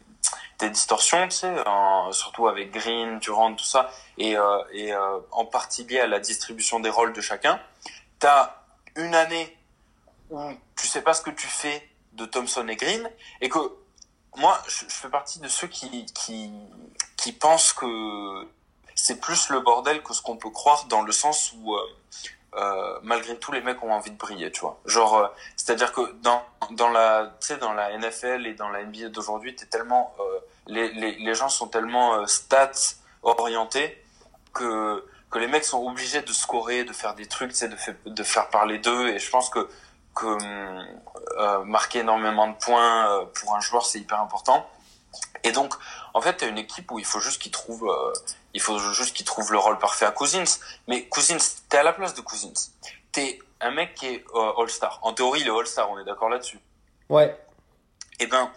des 0.58 0.70
distorsions, 0.70 1.26
tu 1.28 1.36
sais, 1.36 1.54
surtout 2.12 2.48
avec 2.48 2.70
Green, 2.70 3.18
Durant, 3.18 3.54
tout 3.54 3.64
ça, 3.64 3.90
et, 4.18 4.36
euh, 4.36 4.62
et 4.72 4.92
euh, 4.92 5.18
en 5.32 5.44
partie 5.44 5.84
lié 5.84 6.00
à 6.00 6.06
la 6.06 6.20
distribution 6.20 6.80
des 6.80 6.90
rôles 6.90 7.12
de 7.12 7.20
chacun. 7.20 7.60
T'as 8.18 8.54
une 8.96 9.14
année 9.14 9.56
où 10.30 10.40
tu 10.76 10.86
sais 10.86 11.02
pas 11.02 11.14
ce 11.14 11.22
que 11.22 11.30
tu 11.30 11.46
fais 11.46 11.88
de 12.12 12.24
Thompson 12.24 12.66
et 12.68 12.76
Green, 12.76 13.10
et 13.40 13.48
que 13.48 13.58
moi, 14.36 14.60
je, 14.68 14.84
je 14.88 14.94
fais 14.94 15.08
partie 15.08 15.38
de 15.40 15.48
ceux 15.48 15.68
qui, 15.68 16.06
qui, 16.06 16.50
qui 17.16 17.32
pensent 17.32 17.72
que 17.72 18.48
c'est 18.94 19.20
plus 19.20 19.48
le 19.48 19.60
bordel 19.60 20.02
que 20.02 20.14
ce 20.14 20.22
qu'on 20.22 20.36
peut 20.36 20.50
croire 20.50 20.84
dans 20.86 21.02
le 21.02 21.12
sens 21.12 21.52
où, 21.56 21.74
euh, 21.74 21.80
euh, 22.56 22.98
malgré 23.02 23.36
tout, 23.38 23.52
les 23.52 23.60
mecs 23.60 23.82
ont 23.82 23.92
envie 23.92 24.10
de 24.10 24.16
briller, 24.16 24.50
tu 24.50 24.60
vois. 24.60 24.78
Genre, 24.86 25.16
euh, 25.16 25.28
c'est-à-dire 25.56 25.92
que 25.92 26.12
dans, 26.22 26.42
dans 26.70 26.90
la, 26.90 27.32
dans 27.60 27.72
la 27.72 27.96
NFL 27.98 28.46
et 28.46 28.54
dans 28.54 28.68
la 28.68 28.84
NBA 28.84 29.08
d'aujourd'hui, 29.08 29.54
t'es 29.54 29.66
tellement, 29.66 30.14
euh, 30.20 30.38
les, 30.66 30.92
les, 30.92 31.16
les 31.16 31.34
gens 31.34 31.48
sont 31.48 31.68
tellement 31.68 32.26
stats 32.26 32.96
orientés 33.22 34.02
que, 34.52 35.04
que 35.30 35.38
les 35.38 35.48
mecs 35.48 35.64
sont 35.64 35.84
obligés 35.84 36.22
de 36.22 36.32
scorer, 36.32 36.84
de 36.84 36.92
faire 36.92 37.14
des 37.14 37.26
trucs, 37.26 37.52
de, 37.52 38.10
de 38.10 38.22
faire 38.22 38.48
parler 38.50 38.78
d'eux. 38.78 39.08
Et 39.08 39.18
je 39.18 39.30
pense 39.30 39.50
que, 39.50 39.68
que 40.14 40.36
marquer 41.64 42.00
énormément 42.00 42.48
de 42.48 42.54
points 42.54 43.26
pour 43.34 43.54
un 43.54 43.60
joueur, 43.60 43.84
c'est 43.84 43.98
hyper 43.98 44.20
important. 44.20 44.68
Et 45.42 45.52
donc, 45.52 45.74
en 46.14 46.20
fait, 46.20 46.34
t'as 46.38 46.48
une 46.48 46.58
équipe 46.58 46.90
où 46.90 46.98
il 46.98 47.04
faut 47.04 47.20
juste 47.20 47.40
qu'il 47.40 47.52
trouve, 47.52 47.86
euh, 47.88 48.12
il 48.54 48.60
faut 48.60 48.78
juste 48.78 49.16
qu'il 49.16 49.26
trouve 49.26 49.52
le 49.52 49.58
rôle 49.58 49.78
parfait 49.78 50.06
à 50.06 50.10
Cousins. 50.10 50.58
Mais 50.88 51.04
Cousins, 51.06 51.38
t'es 51.68 51.78
à 51.78 51.82
la 51.82 51.92
place 51.92 52.14
de 52.14 52.20
Cousins. 52.20 52.70
T'es 53.12 53.38
un 53.60 53.70
mec 53.70 53.94
qui 53.94 54.06
est 54.06 54.24
euh, 54.34 54.52
All-Star. 54.58 55.00
En 55.02 55.12
théorie, 55.12 55.40
il 55.40 55.46
est 55.46 55.50
All-Star, 55.50 55.90
on 55.90 55.98
est 55.98 56.04
d'accord 56.04 56.28
là-dessus. 56.28 56.58
Ouais. 57.08 57.36
Eh 58.20 58.26
ben, 58.26 58.50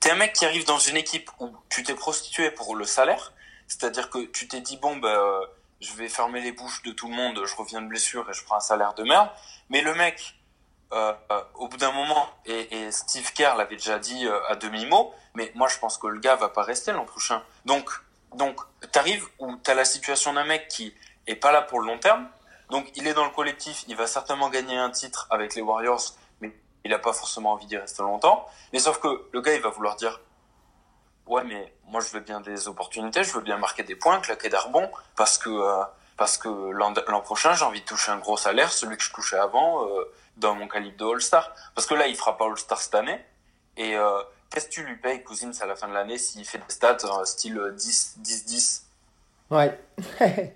t'es 0.00 0.10
un 0.10 0.16
mec 0.16 0.32
qui 0.32 0.44
arrive 0.44 0.66
dans 0.66 0.78
une 0.78 0.96
équipe 0.96 1.30
où 1.38 1.50
tu 1.68 1.82
t'es 1.84 1.94
prostitué 1.94 2.50
pour 2.50 2.74
le 2.74 2.84
salaire, 2.84 3.32
c'est-à-dire 3.68 4.10
que 4.10 4.18
tu 4.26 4.48
t'es 4.48 4.60
dit 4.60 4.76
bon 4.76 4.96
ben 4.96 5.08
euh, 5.08 5.40
je 5.80 5.92
vais 5.94 6.08
fermer 6.08 6.40
les 6.40 6.52
bouches 6.52 6.82
de 6.82 6.90
tout 6.90 7.08
le 7.08 7.14
monde, 7.14 7.40
je 7.44 7.54
reviens 7.54 7.80
de 7.80 7.86
blessure 7.86 8.28
et 8.28 8.32
je 8.32 8.44
prends 8.44 8.56
un 8.56 8.60
salaire 8.60 8.94
de 8.94 9.04
merde. 9.04 9.28
Mais 9.68 9.82
le 9.82 9.94
mec, 9.94 10.34
euh, 10.92 11.12
euh, 11.30 11.40
au 11.54 11.68
bout 11.68 11.76
d'un 11.76 11.92
moment, 11.92 12.28
et, 12.46 12.76
et 12.76 12.92
Steve 12.92 13.32
Kerr 13.32 13.56
l'avait 13.56 13.76
déjà 13.76 13.98
dit 13.98 14.26
euh, 14.26 14.38
à 14.48 14.56
demi 14.56 14.84
mot, 14.86 15.14
mais 15.34 15.52
moi 15.54 15.68
je 15.68 15.78
pense 15.78 15.96
que 15.98 16.06
le 16.06 16.18
gars 16.18 16.36
va 16.36 16.48
pas 16.48 16.62
rester 16.62 16.92
l'an 16.92 17.04
prochain. 17.04 17.42
Donc 17.64 17.90
donc 18.34 18.60
t'arrives 18.92 19.26
où 19.38 19.56
t'as 19.56 19.74
la 19.74 19.84
situation 19.84 20.32
d'un 20.32 20.44
mec 20.44 20.68
qui 20.68 20.94
est 21.26 21.36
pas 21.36 21.52
là 21.52 21.62
pour 21.62 21.80
le 21.80 21.86
long 21.86 21.98
terme, 21.98 22.28
donc 22.70 22.90
il 22.96 23.06
est 23.06 23.14
dans 23.14 23.24
le 23.24 23.30
collectif, 23.30 23.84
il 23.88 23.96
va 23.96 24.06
certainement 24.06 24.48
gagner 24.48 24.76
un 24.76 24.90
titre 24.90 25.26
avec 25.30 25.54
les 25.54 25.62
Warriors, 25.62 26.14
mais 26.40 26.52
il 26.84 26.92
a 26.92 26.98
pas 26.98 27.12
forcément 27.12 27.52
envie 27.52 27.66
d'y 27.66 27.76
rester 27.76 28.02
longtemps. 28.02 28.46
Mais 28.72 28.78
sauf 28.78 28.98
que 28.98 29.28
le 29.32 29.40
gars, 29.40 29.54
il 29.54 29.60
va 29.60 29.70
vouloir 29.70 29.96
dire 29.96 30.20
Ouais, 31.26 31.42
mais 31.44 31.72
moi, 31.88 32.00
je 32.00 32.10
veux 32.10 32.20
bien 32.20 32.40
des 32.40 32.68
opportunités, 32.68 33.24
je 33.24 33.32
veux 33.32 33.40
bien 33.40 33.56
marquer 33.56 33.82
des 33.82 33.96
points, 33.96 34.20
claquer 34.20 34.50
des 34.50 34.58
rebonds, 34.58 34.90
parce 35.16 35.38
que, 35.38 35.48
euh, 35.48 35.82
parce 36.18 36.36
que 36.36 36.48
l'an 36.48 37.20
prochain, 37.22 37.54
j'ai 37.54 37.64
envie 37.64 37.80
de 37.80 37.86
toucher 37.86 38.10
un 38.10 38.18
gros 38.18 38.36
salaire, 38.36 38.70
celui 38.70 38.96
que 38.96 39.02
je 39.02 39.12
touchais 39.12 39.38
avant, 39.38 39.86
euh, 39.86 40.04
dans 40.36 40.54
mon 40.54 40.68
calibre 40.68 40.98
de 40.98 41.06
All-Star. 41.06 41.50
Parce 41.74 41.86
que 41.86 41.94
là, 41.94 42.08
il 42.08 42.16
fera 42.16 42.36
pas 42.36 42.44
All-Star 42.44 42.78
cette 42.78 42.94
année. 42.94 43.24
Et 43.76 43.96
euh, 43.96 44.22
qu'est-ce 44.54 44.68
que 44.68 44.72
tu 44.72 44.84
lui 44.84 44.96
payes, 44.96 45.22
Cousins, 45.22 45.50
à 45.60 45.66
la 45.66 45.74
fin 45.74 45.88
de 45.88 45.94
l'année, 45.94 46.16
s'il 46.16 46.44
fait 46.44 46.58
des 46.58 46.64
stats 46.68 46.98
euh, 47.04 47.24
style 47.24 47.60
10, 47.76 48.18
10, 48.18 48.44
10 48.46 48.86
Ouais. 49.50 49.78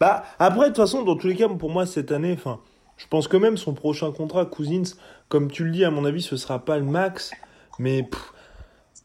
bah, 0.00 0.24
après, 0.38 0.62
de 0.62 0.66
toute 0.68 0.76
façon, 0.76 1.02
dans 1.02 1.16
tous 1.16 1.28
les 1.28 1.36
cas, 1.36 1.48
pour 1.48 1.70
moi, 1.70 1.86
cette 1.86 2.10
année, 2.10 2.32
enfin, 2.32 2.60
Je 2.96 3.06
pense 3.06 3.28
que 3.28 3.36
même 3.36 3.56
son 3.56 3.74
prochain 3.74 4.10
contrat, 4.10 4.46
Cousins, 4.46 4.96
comme 5.28 5.50
tu 5.50 5.64
le 5.64 5.70
dis, 5.70 5.84
à 5.84 5.90
mon 5.90 6.04
avis, 6.04 6.22
ce 6.22 6.36
sera 6.36 6.64
pas 6.64 6.78
le 6.78 6.84
max. 6.84 7.30
Mais 7.78 8.08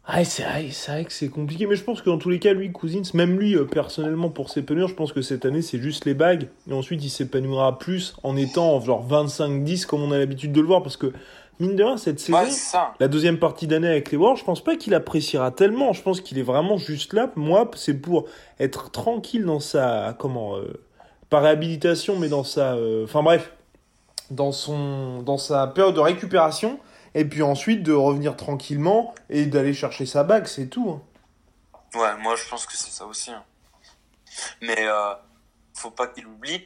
ah, 0.06 0.26
c'est 0.26 0.44
vrai, 0.44 0.70
vrai, 0.88 1.06
que 1.06 1.14
c'est 1.14 1.30
compliqué. 1.30 1.66
Mais 1.66 1.76
je 1.76 1.84
pense 1.84 2.02
que 2.02 2.10
dans 2.10 2.18
tous 2.18 2.30
les 2.30 2.40
cas, 2.40 2.54
lui, 2.54 2.72
Cousins, 2.72 3.04
même 3.14 3.40
lui, 3.40 3.56
euh, 3.56 3.66
personnellement, 3.66 4.30
pour 4.30 4.50
s'épanouir, 4.50 4.88
je 4.88 4.96
pense 4.96 5.14
que 5.14 5.22
cette 5.22 5.46
année, 5.46 5.62
c'est 5.62 5.80
juste 5.80 6.06
les 6.06 6.14
bagues. 6.14 6.50
Et 6.68 6.74
ensuite, 6.74 7.04
il 7.04 7.10
s'épanouira 7.10 7.78
plus 7.80 8.16
en 8.24 8.36
étant 8.36 8.82
genre 8.82 9.08
25-10, 9.08 9.86
comme 9.86 10.02
on 10.02 10.12
a 10.12 10.18
l'habitude 10.18 10.52
de 10.52 10.60
le 10.60 10.68
voir. 10.68 10.84
Parce 10.84 10.98
que, 10.98 11.14
mine 11.60 11.76
de 11.76 11.84
rien, 11.84 11.98
cette 11.98 12.20
saison, 12.20 12.40
la 13.00 13.08
deuxième 13.08 13.40
partie 13.40 13.68
d'année 13.68 13.88
avec 13.88 14.12
les 14.12 14.18
Warriors, 14.18 14.38
je 14.38 14.44
pense 14.44 14.64
pas 14.64 14.76
qu'il 14.76 14.94
appréciera 14.94 15.52
tellement. 15.52 15.94
Je 15.94 16.02
pense 16.02 16.22
qu'il 16.22 16.38
est 16.40 16.44
vraiment 16.44 16.78
juste 16.78 17.14
là. 17.14 17.32
Moi, 17.36 17.70
c'est 17.76 17.94
pour 17.94 18.26
être 18.60 18.92
tranquille 18.92 19.46
dans 19.46 19.60
sa. 19.60 20.16
Comment. 20.20 20.58
Euh, 20.58 20.82
pas 21.30 21.40
réhabilitation, 21.40 22.18
mais 22.18 22.30
dans 22.30 22.44
sa. 22.44 22.74
Euh, 22.74 23.06
enfin, 23.06 23.24
bref 23.24 23.52
dans, 24.34 24.52
son, 24.52 25.22
dans 25.22 25.38
sa 25.38 25.68
période 25.68 25.96
de 25.96 26.00
récupération, 26.00 26.80
et 27.14 27.26
puis 27.26 27.42
ensuite 27.44 27.84
de 27.84 27.94
revenir 27.94 28.36
tranquillement 28.36 29.14
et 29.30 29.46
d'aller 29.46 29.74
chercher 29.74 30.06
sa 30.06 30.24
bague, 30.24 30.48
c'est 30.48 30.68
tout. 30.68 30.90
Hein. 30.90 31.02
Ouais, 32.00 32.18
moi 32.22 32.36
je 32.36 32.48
pense 32.50 32.66
que 32.66 32.76
c'est 32.76 32.92
ça 32.92 33.06
aussi. 33.06 33.32
Hein. 33.32 33.44
Mais 34.62 34.88
euh, 34.88 35.14
faut 35.74 35.92
pas 35.92 36.08
qu'il 36.08 36.26
oublie 36.26 36.64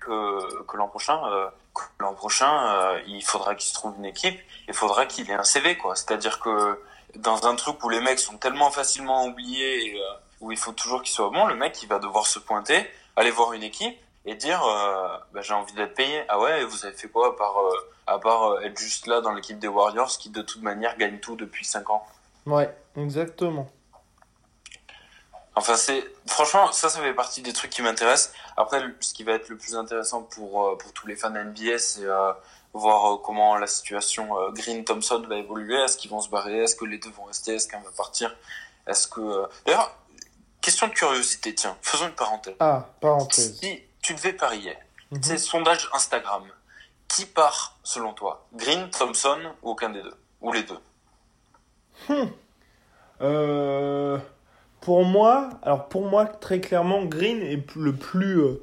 que, 0.00 0.76
l'an 0.76 0.88
prochain, 0.88 1.20
euh, 1.26 1.48
l'an 1.98 2.14
prochain, 2.14 2.66
euh, 2.74 3.00
il 3.06 3.22
faudra 3.22 3.54
qu'il 3.54 3.68
se 3.68 3.74
trouve 3.74 3.94
une 3.98 4.04
équipe, 4.04 4.38
il 4.68 4.74
faudra 4.74 5.06
qu'il 5.06 5.30
ait 5.30 5.34
un 5.34 5.44
CV, 5.44 5.76
quoi. 5.76 5.94
C'est-à-dire 5.96 6.40
que 6.40 6.80
dans 7.16 7.46
un 7.46 7.54
truc 7.54 7.82
où 7.84 7.88
les 7.88 8.00
mecs 8.00 8.18
sont 8.18 8.38
tellement 8.38 8.70
facilement 8.70 9.26
oubliés 9.26 9.86
et 9.86 10.00
euh, 10.00 10.04
où 10.40 10.52
il 10.52 10.58
faut 10.58 10.72
toujours 10.72 11.02
qu'il 11.02 11.12
soit 11.12 11.30
bon, 11.30 11.46
le 11.46 11.56
mec 11.56 11.82
il 11.82 11.88
va 11.88 11.98
devoir 11.98 12.26
se 12.26 12.38
pointer, 12.38 12.88
aller 13.16 13.30
voir 13.30 13.52
une 13.52 13.62
équipe 13.62 13.98
et 14.24 14.34
dire 14.34 14.64
euh, 14.64 15.16
bah, 15.32 15.42
j'ai 15.42 15.54
envie 15.54 15.74
d'être 15.74 15.94
payé. 15.94 16.22
Ah 16.28 16.40
ouais, 16.40 16.64
vous 16.64 16.86
avez 16.86 16.94
fait 16.94 17.08
quoi 17.08 17.28
à 17.28 17.32
part, 17.32 17.56
à 18.06 18.18
part 18.18 18.62
être 18.62 18.78
juste 18.78 19.06
là 19.06 19.20
dans 19.20 19.32
l'équipe 19.32 19.58
des 19.58 19.68
Warriors 19.68 20.16
qui 20.18 20.30
de 20.30 20.42
toute 20.42 20.62
manière 20.62 20.96
gagne 20.96 21.18
tout 21.18 21.36
depuis 21.36 21.64
5 21.64 21.90
ans? 21.90 22.06
Ouais, 22.46 22.72
exactement. 22.96 23.68
Enfin, 25.56 25.76
c'est 25.76 26.04
franchement, 26.26 26.72
ça, 26.72 26.88
ça 26.88 27.00
fait 27.00 27.12
partie 27.12 27.42
des 27.42 27.52
trucs 27.52 27.70
qui 27.70 27.82
m'intéressent. 27.82 28.32
Après, 28.56 28.82
ce 29.00 29.12
qui 29.12 29.24
va 29.24 29.32
être 29.32 29.48
le 29.48 29.56
plus 29.56 29.74
intéressant 29.74 30.22
pour, 30.22 30.78
pour 30.78 30.92
tous 30.92 31.06
les 31.06 31.16
fans 31.16 31.30
NBA, 31.30 31.78
c'est 31.78 32.06
voir 32.72 33.20
comment 33.22 33.56
la 33.56 33.66
situation 33.66 34.30
Green-Thompson 34.52 35.24
va 35.28 35.36
évoluer. 35.36 35.76
Est-ce 35.82 35.96
qu'ils 35.96 36.10
vont 36.10 36.20
se 36.20 36.28
barrer? 36.28 36.62
Est-ce 36.62 36.76
que 36.76 36.84
les 36.84 36.98
deux 36.98 37.10
vont 37.10 37.24
rester? 37.24 37.56
Est-ce 37.56 37.66
qu'un 37.68 37.80
va 37.80 37.90
partir? 37.96 38.34
Est-ce 38.86 39.08
que... 39.08 39.48
D'ailleurs, 39.66 39.92
question 40.60 40.86
de 40.86 40.92
curiosité, 40.92 41.54
tiens, 41.54 41.76
faisons 41.82 42.06
une 42.06 42.14
parenthèse. 42.14 42.54
Ah, 42.60 42.86
parenthèse 43.00 43.60
tu 44.02 44.14
devais 44.14 44.32
parier. 44.32 44.76
Mhm. 45.10 45.22
C'est 45.22 45.38
sondage 45.38 45.88
Instagram. 45.92 46.44
Qui 47.08 47.26
part 47.26 47.76
selon 47.82 48.12
toi? 48.12 48.46
Green, 48.54 48.88
Thompson 48.90 49.38
ou 49.62 49.70
aucun 49.70 49.90
des 49.90 50.02
deux? 50.02 50.16
Ou 50.40 50.52
les 50.52 50.62
deux? 50.62 50.78
Hmm. 52.08 52.30
euh, 53.20 54.18
Pour 54.80 55.04
moi, 55.04 55.50
alors 55.62 55.88
pour 55.88 56.06
moi 56.06 56.26
très 56.26 56.60
clairement, 56.60 57.04
Green 57.04 57.42
est 57.42 57.62
le 57.76 57.92
plus, 57.92 58.40
euh, 58.40 58.62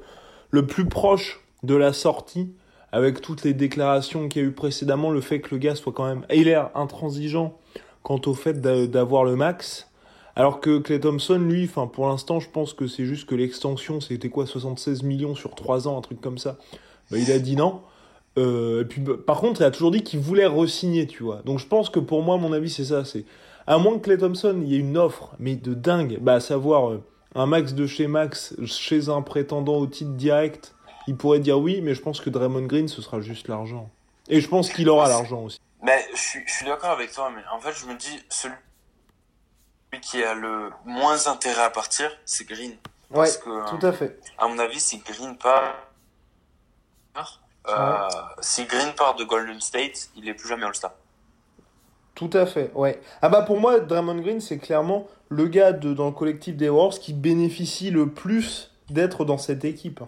le 0.50 0.66
plus 0.66 0.86
proche 0.86 1.40
de 1.62 1.74
la 1.74 1.92
sortie 1.92 2.52
avec 2.92 3.20
toutes 3.20 3.44
les 3.44 3.54
déclarations 3.54 4.28
qu'il 4.28 4.42
y 4.42 4.44
a 4.44 4.48
eu 4.48 4.52
précédemment, 4.52 5.10
le 5.10 5.20
fait 5.20 5.40
que 5.40 5.54
le 5.54 5.58
gars 5.58 5.74
soit 5.74 5.92
quand 5.92 6.06
même, 6.06 6.24
il 6.32 6.48
est 6.48 6.58
intransigeant 6.74 7.58
quant 8.02 8.20
au 8.26 8.34
fait 8.34 8.60
d'avoir 8.60 9.24
le 9.24 9.36
max. 9.36 9.90
Alors 10.36 10.60
que 10.60 10.78
Clay 10.78 11.00
Thompson, 11.00 11.38
lui, 11.38 11.64
enfin 11.64 11.86
pour 11.86 12.08
l'instant, 12.08 12.40
je 12.40 12.48
pense 12.48 12.72
que 12.72 12.86
c'est 12.86 13.04
juste 13.04 13.28
que 13.28 13.34
l'extension, 13.34 14.00
c'était 14.00 14.28
quoi, 14.28 14.46
76 14.46 15.02
millions 15.02 15.34
sur 15.34 15.54
3 15.54 15.88
ans, 15.88 15.98
un 15.98 16.00
truc 16.00 16.20
comme 16.20 16.38
ça. 16.38 16.56
Bah, 17.10 17.18
il 17.18 17.30
a 17.32 17.38
dit 17.38 17.56
non. 17.56 17.80
Euh, 18.38 18.82
et 18.82 18.84
puis, 18.84 19.00
bah, 19.00 19.14
par 19.26 19.40
contre, 19.40 19.60
il 19.60 19.64
a 19.64 19.70
toujours 19.70 19.90
dit 19.90 20.02
qu'il 20.02 20.20
voulait 20.20 20.46
re-signer, 20.46 21.06
tu 21.06 21.24
vois. 21.24 21.42
Donc 21.44 21.58
je 21.58 21.66
pense 21.66 21.90
que 21.90 21.98
pour 21.98 22.22
moi, 22.22 22.36
mon 22.36 22.52
avis, 22.52 22.70
c'est 22.70 22.84
ça. 22.84 23.04
C'est 23.04 23.24
à 23.68 23.76
moins 23.76 23.98
que 23.98 24.04
Clay 24.04 24.16
Thompson, 24.16 24.58
il 24.62 24.68
y 24.68 24.76
ait 24.76 24.78
une 24.78 24.96
offre, 24.96 25.34
mais 25.38 25.54
de 25.54 25.74
dingue, 25.74 26.16
bah 26.22 26.34
à 26.34 26.40
savoir 26.40 26.90
euh, 26.90 27.04
un 27.34 27.44
max 27.44 27.74
de 27.74 27.86
chez 27.86 28.06
Max, 28.06 28.54
chez 28.64 29.10
un 29.10 29.20
prétendant 29.20 29.76
au 29.76 29.86
titre 29.86 30.12
direct, 30.12 30.74
il 31.06 31.16
pourrait 31.16 31.38
dire 31.38 31.58
oui, 31.58 31.82
mais 31.82 31.94
je 31.94 32.00
pense 32.00 32.22
que 32.22 32.30
Draymond 32.30 32.64
Green, 32.64 32.88
ce 32.88 33.02
sera 33.02 33.20
juste 33.20 33.46
l'argent. 33.46 33.90
Et 34.28 34.40
je 34.40 34.48
pense 34.48 34.70
qu'il 34.70 34.88
aura 34.88 35.08
l'argent 35.08 35.42
aussi. 35.42 35.60
Mais 35.82 36.02
je 36.14 36.18
suis, 36.20 36.40
je 36.46 36.52
suis 36.52 36.66
d'accord 36.66 36.90
avec 36.90 37.12
toi, 37.12 37.30
mais 37.34 37.42
en 37.52 37.60
fait, 37.60 37.72
je 37.72 37.84
me 37.84 37.94
dis, 37.94 38.18
celui 38.30 38.54
qui 40.00 40.22
a 40.24 40.32
le 40.32 40.70
moins 40.86 41.26
intérêt 41.26 41.64
à 41.64 41.70
partir, 41.70 42.10
c'est 42.24 42.48
Green. 42.48 42.72
Ouais, 43.10 43.28
tout 43.44 43.86
à 43.86 43.92
fait. 43.92 44.18
À 44.38 44.48
mon 44.48 44.58
avis, 44.58 44.80
si 44.80 44.98
Green 44.98 45.36
part, 45.36 45.74
euh, 47.68 48.08
si 48.40 48.64
Green 48.64 48.94
part 48.94 49.14
de 49.14 49.24
Golden 49.24 49.60
State, 49.60 50.08
il 50.16 50.26
est 50.26 50.34
plus 50.34 50.48
jamais 50.48 50.64
All-Star. 50.64 50.92
Tout 52.18 52.30
à 52.32 52.46
fait, 52.46 52.72
ouais. 52.74 53.00
Ah 53.22 53.28
bah 53.28 53.42
pour 53.42 53.60
moi, 53.60 53.78
Draymond 53.78 54.16
Green, 54.16 54.40
c'est 54.40 54.58
clairement 54.58 55.06
le 55.28 55.46
gars 55.46 55.70
de, 55.70 55.94
dans 55.94 56.06
le 56.06 56.12
collectif 56.12 56.56
des 56.56 56.68
Wars 56.68 56.90
qui 56.90 57.12
bénéficie 57.12 57.92
le 57.92 58.10
plus 58.10 58.72
d'être 58.90 59.24
dans 59.24 59.38
cette 59.38 59.64
équipe. 59.64 60.00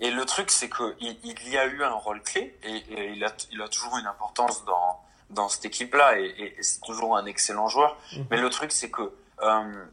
Et 0.00 0.10
le 0.10 0.24
truc, 0.24 0.50
c'est 0.50 0.68
qu'il 0.68 1.16
il 1.22 1.52
y 1.52 1.56
a 1.56 1.66
eu 1.66 1.84
un 1.84 1.92
rôle 1.92 2.20
clé 2.20 2.52
et, 2.64 3.12
il, 3.14 3.24
a, 3.24 3.32
il 3.52 3.62
a 3.62 3.68
toujours 3.68 3.96
une 3.96 4.06
importance 4.06 4.64
dans, 4.64 4.98
dans 5.30 5.48
cette 5.48 5.66
équipe-là 5.66 6.18
et, 6.18 6.34
et 6.36 6.62
c'est 6.62 6.80
toujours 6.80 7.16
un 7.16 7.24
excellent 7.26 7.68
joueur. 7.68 7.96
Mhm. 8.16 8.26
Mais 8.32 8.40
le 8.40 8.50
truc, 8.50 8.72
c'est 8.72 8.90
que 8.90 9.12
euh, 9.42 9.84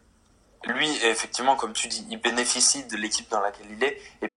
lui, 0.65 0.89
effectivement, 1.03 1.55
comme 1.55 1.73
tu 1.73 1.87
dis, 1.87 2.03
il 2.09 2.19
bénéficie 2.19 2.83
de 2.85 2.97
l'équipe 2.97 3.29
dans 3.29 3.41
laquelle 3.41 3.67
il 3.69 3.83
est. 3.83 4.01
Et... 4.23 4.29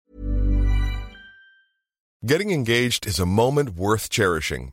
Getting 2.22 2.52
engaged 2.52 3.06
is 3.06 3.18
a 3.18 3.24
moment 3.24 3.70
worth 3.78 4.10
cherishing. 4.10 4.72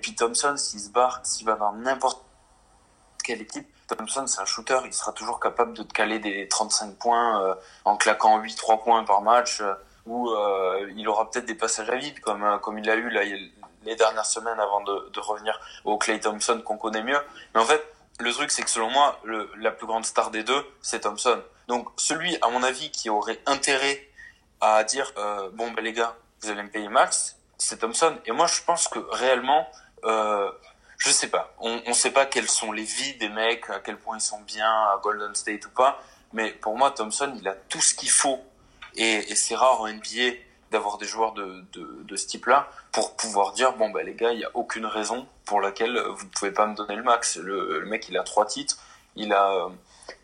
Puis 0.00 0.14
Thompson, 0.14 0.56
s'il 0.56 0.80
se 0.80 0.90
barre, 0.90 1.20
s'il 1.24 1.46
va 1.46 1.54
dans 1.54 1.72
n'importe 1.72 2.24
quelle 3.22 3.42
équipe, 3.42 3.66
Thompson, 3.96 4.26
c'est 4.26 4.40
un 4.40 4.44
shooter, 4.44 4.80
il 4.84 4.92
sera 4.92 5.12
toujours 5.12 5.40
capable 5.40 5.76
de 5.76 5.82
te 5.82 5.92
caler 5.92 6.18
des 6.18 6.48
35 6.48 6.96
points 6.96 7.42
euh, 7.42 7.54
en 7.84 7.96
claquant 7.96 8.40
8-3 8.40 8.82
points 8.82 9.04
par 9.04 9.22
match. 9.22 9.60
Euh, 9.60 9.74
où 10.06 10.30
euh, 10.30 10.90
il 10.96 11.06
aura 11.08 11.30
peut-être 11.30 11.44
des 11.44 11.54
passages 11.54 11.90
à 11.90 11.94
vide 11.94 12.20
comme 12.20 12.58
comme 12.62 12.78
il 12.78 12.86
l'a 12.86 12.96
eu 12.96 13.10
là 13.10 13.20
les 13.22 13.96
dernières 13.96 14.24
semaines 14.24 14.58
avant 14.58 14.80
de, 14.80 15.10
de 15.10 15.20
revenir 15.20 15.60
au 15.84 15.98
Clay 15.98 16.18
Thompson 16.18 16.62
qu'on 16.64 16.78
connaît 16.78 17.02
mieux. 17.02 17.20
Mais 17.54 17.60
en 17.60 17.66
fait, 17.66 17.84
le 18.18 18.32
truc 18.32 18.50
c'est 18.50 18.62
que 18.62 18.70
selon 18.70 18.90
moi, 18.90 19.20
la 19.58 19.70
plus 19.70 19.86
grande 19.86 20.06
star 20.06 20.30
des 20.30 20.42
deux, 20.42 20.66
c'est 20.80 21.00
Thompson. 21.00 21.42
Donc 21.68 21.86
celui, 21.98 22.38
à 22.40 22.48
mon 22.48 22.62
avis, 22.62 22.90
qui 22.90 23.10
aurait 23.10 23.40
intérêt 23.44 24.08
à 24.62 24.82
dire 24.84 25.12
bon 25.52 25.70
ben 25.72 25.84
les 25.84 25.92
gars, 25.92 26.16
vous 26.40 26.50
allez 26.50 26.62
me 26.62 26.70
payer 26.70 26.88
max, 26.88 27.36
c'est 27.58 27.80
Thompson. 27.80 28.16
Et 28.24 28.32
moi 28.32 28.46
je 28.46 28.62
pense 28.62 28.88
que 28.88 29.00
réellement, 29.10 29.68
euh, 30.04 30.50
je 30.98 31.10
sais 31.10 31.28
pas, 31.28 31.54
on, 31.60 31.80
on 31.86 31.92
sait 31.92 32.10
pas 32.10 32.26
quelles 32.26 32.48
sont 32.48 32.72
les 32.72 32.84
vies 32.84 33.14
des 33.14 33.28
mecs, 33.28 33.68
à 33.70 33.80
quel 33.80 33.96
point 33.96 34.18
ils 34.18 34.22
sont 34.22 34.40
bien 34.40 34.70
à 34.70 35.00
Golden 35.02 35.34
State 35.34 35.66
ou 35.66 35.70
pas. 35.70 36.02
Mais 36.32 36.50
pour 36.52 36.76
moi, 36.76 36.90
Thompson, 36.92 37.32
il 37.36 37.48
a 37.48 37.54
tout 37.54 37.80
ce 37.80 37.94
qu'il 37.94 38.10
faut 38.10 38.40
et, 38.96 39.34
c'est 39.34 39.54
rare 39.54 39.80
en 39.80 39.88
NBA 39.88 40.36
d'avoir 40.70 40.98
des 40.98 41.06
joueurs 41.06 41.32
de, 41.32 41.64
de, 41.72 42.16
ce 42.16 42.26
type-là 42.26 42.68
pour 42.92 43.16
pouvoir 43.16 43.52
dire 43.52 43.72
bon 43.74 43.90
bah 43.90 44.02
les 44.02 44.14
gars, 44.14 44.32
il 44.32 44.38
n'y 44.38 44.44
a 44.44 44.50
aucune 44.54 44.86
raison 44.86 45.26
pour 45.44 45.60
laquelle 45.60 45.98
vous 45.98 46.24
ne 46.24 46.30
pouvez 46.30 46.52
pas 46.52 46.66
me 46.66 46.74
donner 46.74 46.96
le 46.96 47.02
max. 47.02 47.36
Le, 47.36 47.80
le 47.80 47.86
mec, 47.86 48.08
il 48.08 48.16
a 48.16 48.22
trois 48.22 48.46
titres, 48.46 48.78
il 49.16 49.32
a 49.32 49.68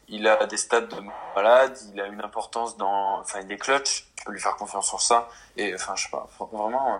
il 0.09 0.29
a 0.29 0.47
des 0.47 0.57
stats 0.57 0.83
de 0.83 0.97
malade, 1.35 1.77
il 1.93 2.01
a 2.01 2.07
une 2.07 2.23
importance 2.23 2.77
dans, 2.77 3.19
enfin 3.19 3.41
il 3.41 3.51
est 3.51 3.57
clutch, 3.57 4.07
je 4.19 4.25
peux 4.25 4.33
lui 4.33 4.41
faire 4.41 4.57
confiance 4.57 4.87
sur 4.87 5.01
ça. 5.01 5.29
Et 5.57 5.75
enfin 5.75 5.95
je 5.97 6.05
sais 6.05 6.11
pas, 6.11 6.29
vraiment. 6.39 6.95
Euh, 6.95 6.99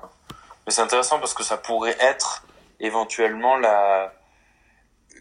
mais 0.67 0.73
c'est 0.73 0.83
intéressant 0.83 1.19
parce 1.21 1.35
que 1.35 1.45
ça 1.45 1.57
pourrait 1.57 1.97
être 2.01 2.45
éventuellement 2.81 3.57
la 3.57 4.13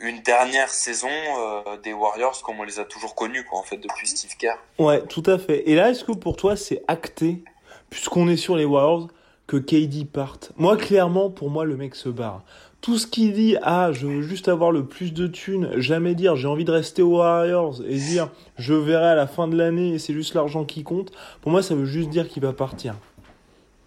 une 0.01 0.21
dernière 0.21 0.69
saison 0.69 1.07
euh, 1.09 1.77
des 1.83 1.93
Warriors 1.93 2.41
comme 2.43 2.59
on 2.59 2.63
les 2.63 2.79
a 2.79 2.85
toujours 2.85 3.15
connus 3.15 3.45
quoi 3.45 3.59
en 3.59 3.63
fait 3.63 3.77
depuis 3.77 4.07
Steve 4.07 4.35
Kerr. 4.37 4.57
Ouais, 4.77 5.01
tout 5.03 5.23
à 5.25 5.37
fait. 5.37 5.69
Et 5.69 5.75
là, 5.75 5.89
est-ce 5.89 6.03
que 6.03 6.11
pour 6.11 6.35
toi 6.35 6.55
c'est 6.55 6.83
acté 6.87 7.43
puisqu'on 7.89 8.27
est 8.27 8.37
sur 8.37 8.55
les 8.57 8.65
Warriors 8.65 9.07
que 9.47 9.57
KD 9.57 10.05
parte? 10.05 10.51
Moi 10.57 10.75
clairement 10.77 11.29
pour 11.29 11.49
moi 11.49 11.65
le 11.65 11.77
mec 11.77 11.95
se 11.95 12.09
barre. 12.09 12.43
Tout 12.81 12.97
ce 12.97 13.07
qu'il 13.07 13.33
dit 13.33 13.55
ah, 13.61 13.91
je 13.93 14.05
veux 14.05 14.21
juste 14.21 14.47
avoir 14.47 14.71
le 14.71 14.85
plus 14.85 15.13
de 15.13 15.27
thunes, 15.27 15.71
jamais 15.77 16.13
dire 16.13 16.35
j'ai 16.35 16.47
envie 16.47 16.65
de 16.65 16.71
rester 16.71 17.01
aux 17.01 17.17
Warriors 17.17 17.81
et 17.87 17.95
dire 17.95 18.29
je 18.57 18.73
verrai 18.73 19.07
à 19.07 19.15
la 19.15 19.27
fin 19.27 19.47
de 19.47 19.57
l'année 19.57 19.93
et 19.93 19.99
c'est 19.99 20.13
juste 20.13 20.33
l'argent 20.33 20.65
qui 20.65 20.83
compte. 20.83 21.11
Pour 21.41 21.51
moi, 21.51 21.63
ça 21.63 21.73
veut 21.73 21.85
juste 21.85 22.09
dire 22.09 22.27
qu'il 22.27 22.43
va 22.43 22.53
partir. 22.53 22.95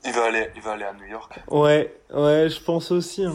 Il 0.04 0.12
va 0.12 0.24
aller, 0.24 0.48
il 0.56 0.62
va 0.62 0.72
aller 0.72 0.84
à 0.84 0.94
New 0.94 1.06
York. 1.06 1.40
Ouais, 1.50 1.94
ouais, 2.14 2.48
je 2.48 2.60
pense 2.62 2.90
aussi. 2.92 3.24
Hein. 3.24 3.34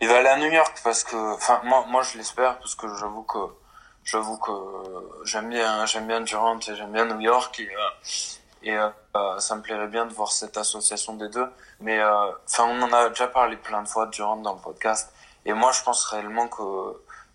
Il 0.00 0.08
va 0.08 0.18
aller 0.18 0.28
à 0.28 0.36
New 0.36 0.50
York 0.50 0.80
parce 0.82 1.04
que, 1.04 1.34
enfin, 1.34 1.60
moi, 1.64 1.84
moi, 1.88 2.02
je 2.02 2.18
l'espère 2.18 2.58
parce 2.58 2.74
que 2.74 2.86
j'avoue 2.96 3.22
que, 3.22 3.38
j'avoue 4.04 4.38
que 4.38 4.52
j'aime 5.24 5.48
bien, 5.50 5.86
j'aime 5.86 6.06
bien 6.06 6.20
Durant 6.20 6.58
et 6.58 6.74
j'aime 6.74 6.92
bien 6.92 7.06
New 7.06 7.20
York 7.20 7.58
et, 7.60 7.68
euh, 7.68 7.90
et 8.62 8.76
euh, 9.16 9.38
ça 9.38 9.56
me 9.56 9.62
plairait 9.62 9.88
bien 9.88 10.06
de 10.06 10.12
voir 10.12 10.32
cette 10.32 10.56
association 10.56 11.14
des 11.14 11.28
deux. 11.28 11.48
Mais, 11.80 11.98
euh, 11.98 12.32
enfin, 12.48 12.64
on 12.64 12.82
en 12.82 12.92
a 12.92 13.08
déjà 13.08 13.28
parlé 13.28 13.56
plein 13.56 13.82
de 13.82 13.88
fois 13.88 14.06
Durant 14.06 14.36
dans 14.36 14.54
le 14.54 14.60
podcast 14.60 15.12
et 15.44 15.52
moi, 15.52 15.72
je 15.72 15.82
pense 15.82 16.04
réellement 16.04 16.48
que 16.48 16.62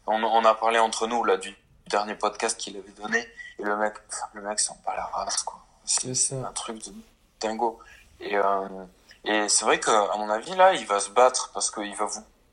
on, 0.07 0.23
on 0.23 0.45
a 0.45 0.55
parlé 0.55 0.79
entre 0.79 1.07
nous 1.07 1.23
là 1.23 1.37
du 1.37 1.55
dernier 1.87 2.15
podcast 2.15 2.57
qu'il 2.57 2.77
avait 2.77 2.91
donné 2.91 3.27
et 3.59 3.63
le 3.63 3.75
mec, 3.77 3.93
le 4.33 4.41
mec, 4.41 4.59
c'est 4.59 4.73
pas 4.83 4.95
la 4.95 5.05
race 5.05 5.43
quoi. 5.43 5.59
C'est 5.85 6.35
un 6.35 6.51
truc 6.53 6.77
de 6.85 6.93
dingo. 7.39 7.79
Et, 8.19 8.37
euh, 8.37 8.67
et 9.25 9.49
c'est 9.49 9.65
vrai 9.65 9.79
qu'à 9.79 10.15
mon 10.17 10.29
avis, 10.29 10.55
là, 10.55 10.73
il 10.73 10.85
va 10.85 10.99
se 10.99 11.09
battre 11.09 11.51
parce 11.53 11.71
qu'il 11.71 11.95
va 11.95 12.05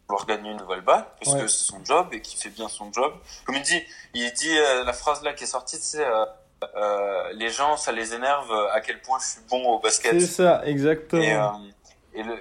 vouloir 0.08 0.26
gagner 0.26 0.50
une 0.50 0.58
nouvelle 0.58 0.82
balle, 0.82 1.04
parce 1.22 1.36
que 1.36 1.46
c'est 1.46 1.64
son 1.64 1.84
job 1.84 2.08
et 2.12 2.20
qu'il 2.20 2.38
fait 2.38 2.50
bien 2.50 2.68
son 2.68 2.92
job. 2.92 3.12
Comme 3.44 3.56
il 3.56 3.62
dit, 3.62 3.82
il 4.14 4.32
dit 4.32 4.58
euh, 4.58 4.84
la 4.84 4.92
phrase 4.92 5.22
là 5.22 5.32
qui 5.32 5.44
est 5.44 5.48
sortie, 5.48 5.78
c'est 5.80 6.04
euh, 6.04 6.24
euh, 6.76 7.32
les 7.34 7.50
gens, 7.50 7.76
ça 7.76 7.92
les 7.92 8.14
énerve 8.14 8.52
à 8.72 8.80
quel 8.80 9.00
point 9.02 9.18
je 9.18 9.26
suis 9.26 9.40
bon 9.48 9.64
au 9.68 9.78
basket. 9.78 10.20
C'est 10.20 10.26
ça, 10.26 10.62
exactement. 10.64 11.22
Et, 11.22 11.34
euh, 11.34 11.48
et, 12.14 12.22
le, 12.22 12.38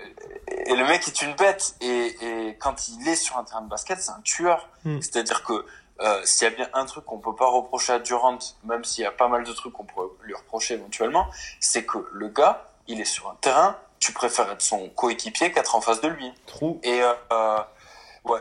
et 0.48 0.76
le 0.76 0.86
mec 0.86 1.08
est 1.08 1.22
une 1.22 1.36
bête. 1.36 1.76
Et, 1.82 2.16
et 2.22 2.58
quand 2.58 2.88
il 2.88 3.08
est 3.08 3.16
sur 3.16 3.38
un 3.38 3.44
terrain 3.44 3.62
de 3.62 3.70
basket, 3.70 4.00
c'est 4.00 4.12
un 4.12 4.22
tueur. 4.22 4.70
Mm. 4.84 5.02
C'est-à-dire 5.02 5.44
que 5.44 5.66
euh, 6.02 6.22
s'il 6.26 6.48
y 6.48 6.52
a 6.52 6.56
bien 6.56 6.70
un 6.74 6.86
truc 6.86 7.06
qu'on 7.06 7.20
peut 7.20 7.36
pas 7.36 7.48
reprocher 7.48 7.94
à 7.94 8.00
Durant, 8.00 8.38
même 8.64 8.84
s'il 8.84 9.04
y 9.04 9.08
a 9.08 9.12
pas 9.12 9.28
mal 9.28 9.44
de 9.44 9.54
trucs 9.54 9.74
qu'on 9.74 9.86
pourrait 9.86 10.08
lui 10.24 10.34
reprocher 10.34 10.74
éventuellement, 10.76 11.28
c'est 11.60 11.86
que 11.86 11.98
le 12.12 12.28
gars, 12.30 12.68
il 12.88 13.00
est 13.00 13.06
sur 13.06 13.30
un 13.30 13.36
terrain, 13.42 13.78
tu 14.06 14.14
préfères 14.14 14.52
être 14.52 14.62
son 14.62 14.88
coéquipier 14.90 15.52
qu'être 15.52 15.74
en 15.74 15.82
face 15.82 16.00
de 16.00 16.08
lui. 16.08 16.32
Trop. 16.46 16.80
Et 16.84 17.02
euh, 17.02 17.12
euh, 17.34 17.58
ouais, 18.26 18.40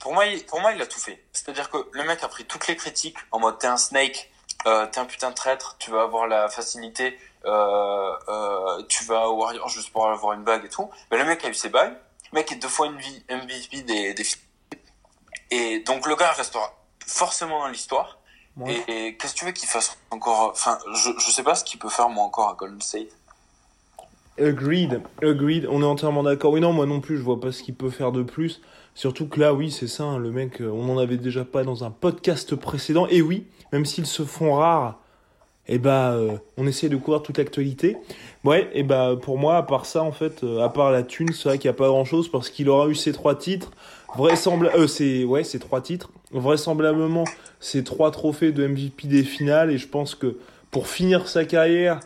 pour 0.00 0.14
moi, 0.14 0.24
il, 0.24 0.42
pour 0.46 0.58
moi, 0.60 0.72
il 0.72 0.80
a 0.80 0.86
tout 0.86 0.98
fait. 0.98 1.22
C'est-à-dire 1.32 1.68
que 1.68 1.76
le 1.92 2.04
mec 2.04 2.22
a 2.22 2.28
pris 2.28 2.46
toutes 2.46 2.66
les 2.66 2.76
critiques 2.76 3.18
en 3.30 3.38
mode 3.38 3.58
t'es 3.58 3.66
un 3.66 3.76
snake, 3.76 4.30
euh, 4.66 4.86
t'es 4.86 5.00
un 5.00 5.04
putain 5.04 5.28
de 5.28 5.34
traître, 5.34 5.76
tu 5.78 5.90
vas 5.90 6.02
avoir 6.02 6.26
la 6.26 6.48
facilité, 6.48 7.18
euh, 7.44 8.12
euh, 8.28 8.82
tu 8.88 9.04
vas 9.04 9.28
au 9.28 9.36
Warriors 9.36 9.68
juste 9.68 9.92
pour 9.92 10.08
avoir 10.08 10.32
une 10.32 10.44
bague 10.44 10.64
et 10.64 10.70
tout. 10.70 10.88
Mais 11.10 11.18
le 11.18 11.26
mec 11.26 11.44
a 11.44 11.50
eu 11.50 11.54
ses 11.54 11.68
bagues. 11.68 11.94
Le 12.32 12.36
mec 12.36 12.50
est 12.50 12.56
deux 12.56 12.68
fois 12.68 12.86
une 12.86 12.96
vie 12.96 13.22
MVP 13.28 13.82
des, 13.82 14.14
des 14.14 14.24
filles. 14.24 14.40
Et 15.50 15.80
donc 15.80 16.06
le 16.06 16.16
gars 16.16 16.32
restera 16.32 16.72
forcément 17.06 17.58
dans 17.58 17.68
l'histoire. 17.68 18.18
Ouais. 18.56 18.82
Et, 18.88 19.08
et 19.08 19.16
qu'est-ce 19.18 19.34
que 19.34 19.38
tu 19.40 19.44
veux 19.44 19.52
qu'il 19.52 19.68
fasse 19.68 19.94
encore 20.10 20.52
Enfin, 20.52 20.78
je, 20.94 21.10
je 21.18 21.30
sais 21.30 21.42
pas 21.42 21.54
ce 21.54 21.64
qu'il 21.64 21.78
peut 21.78 21.90
faire 21.90 22.08
moi 22.08 22.24
encore 22.24 22.48
à 22.48 22.54
Golden 22.54 22.80
State. 22.80 23.08
Agreed, 24.38 25.00
agreed, 25.22 25.66
on 25.70 25.82
est 25.82 25.86
entièrement 25.86 26.22
d'accord. 26.22 26.52
Oui, 26.52 26.60
non, 26.60 26.72
moi 26.72 26.86
non 26.86 27.00
plus, 27.00 27.18
je 27.18 27.22
vois 27.22 27.40
pas 27.40 27.52
ce 27.52 27.62
qu'il 27.62 27.74
peut 27.74 27.90
faire 27.90 28.12
de 28.12 28.22
plus. 28.22 28.60
Surtout 28.94 29.26
que 29.26 29.38
là, 29.40 29.54
oui, 29.54 29.70
c'est 29.70 29.86
ça, 29.86 30.04
hein, 30.04 30.18
le 30.18 30.30
mec, 30.30 30.60
euh, 30.60 30.70
on 30.70 30.88
en 30.88 30.98
avait 30.98 31.16
déjà 31.16 31.44
pas 31.44 31.64
dans 31.64 31.84
un 31.84 31.90
podcast 31.90 32.54
précédent. 32.56 33.06
Et 33.10 33.22
oui, 33.22 33.46
même 33.72 33.84
s'ils 33.84 34.06
se 34.06 34.22
font 34.22 34.54
rares, 34.54 35.02
eh 35.68 35.78
bah, 35.78 36.12
euh, 36.12 36.36
on 36.56 36.66
essaie 36.66 36.88
de 36.88 36.96
couvrir 36.96 37.22
toute 37.22 37.38
l'actualité. 37.38 37.96
Ouais, 38.44 38.68
et 38.74 38.82
bah, 38.82 39.14
pour 39.20 39.38
moi, 39.38 39.56
à 39.56 39.62
part 39.62 39.86
ça, 39.86 40.02
en 40.02 40.12
fait, 40.12 40.42
euh, 40.42 40.60
à 40.60 40.68
part 40.68 40.90
la 40.90 41.02
thune, 41.02 41.32
c'est 41.32 41.48
vrai 41.48 41.58
qu'il 41.58 41.68
n'y 41.68 41.74
a 41.74 41.78
pas 41.78 41.86
grand 41.86 42.04
chose 42.04 42.30
parce 42.30 42.50
qu'il 42.50 42.68
aura 42.68 42.88
eu 42.88 42.94
ses 42.94 43.12
trois 43.12 43.36
titres. 43.36 43.70
Vraisemblablement, 44.16 44.82
euh, 44.82 44.86
c'est, 44.88 45.24
ouais, 45.24 45.44
ces 45.44 45.58
trois 45.58 45.80
titres. 45.80 46.10
Vraisemblablement, 46.32 47.24
ces 47.60 47.84
trois 47.84 48.10
trophées 48.10 48.52
de 48.52 48.66
MVP 48.66 49.06
des 49.06 49.22
finales. 49.22 49.70
Et 49.70 49.78
je 49.78 49.86
pense 49.86 50.14
que 50.14 50.36
pour 50.70 50.88
finir 50.88 51.28
sa 51.28 51.44
carrière, 51.44 52.00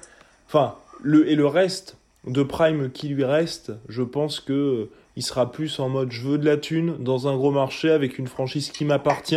enfin, 0.48 0.74
le, 1.02 1.28
et 1.30 1.34
le 1.34 1.46
reste 1.46 1.96
de 2.26 2.42
Prime 2.42 2.90
qui 2.90 3.08
lui 3.08 3.24
reste, 3.24 3.72
je 3.88 4.02
pense 4.02 4.40
que 4.40 4.88
il 5.16 5.22
sera 5.24 5.50
plus 5.50 5.78
en 5.80 5.88
mode 5.88 6.10
je 6.12 6.22
veux 6.22 6.38
de 6.38 6.44
la 6.44 6.56
thune 6.56 6.96
dans 6.98 7.26
un 7.28 7.36
gros 7.36 7.50
marché 7.50 7.90
avec 7.90 8.18
une 8.18 8.26
franchise 8.26 8.70
qui 8.70 8.84
m'appartient 8.84 9.36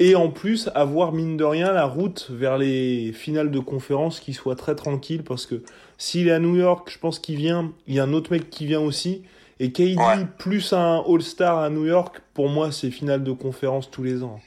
et 0.00 0.14
en 0.14 0.28
plus 0.30 0.70
avoir 0.74 1.12
mine 1.12 1.36
de 1.36 1.44
rien 1.44 1.72
la 1.72 1.84
route 1.84 2.28
vers 2.30 2.56
les 2.58 3.12
finales 3.12 3.50
de 3.50 3.58
conférence 3.60 4.20
qui 4.20 4.32
soit 4.32 4.56
très 4.56 4.74
tranquille 4.74 5.22
parce 5.24 5.46
que 5.46 5.62
s'il 5.98 6.28
est 6.28 6.32
à 6.32 6.38
New 6.38 6.56
York, 6.56 6.88
je 6.90 6.98
pense 6.98 7.18
qu'il 7.18 7.36
vient, 7.36 7.72
il 7.86 7.94
y 7.94 8.00
a 8.00 8.04
un 8.04 8.12
autre 8.12 8.30
mec 8.32 8.50
qui 8.50 8.66
vient 8.66 8.80
aussi 8.80 9.22
et 9.60 9.72
KD 9.72 9.96
Ouais. 9.98 10.24
plus 10.38 10.72
un 10.72 11.02
All-Star 11.06 11.58
à 11.58 11.68
New 11.70 11.84
York, 11.86 12.20
pour 12.34 12.48
moi 12.48 12.70
c'est 12.72 12.90
finale 12.90 13.22
de 13.24 13.32
conférence 13.32 13.90
tous 13.90 14.02
les 14.04 14.22
ans. 14.22 14.40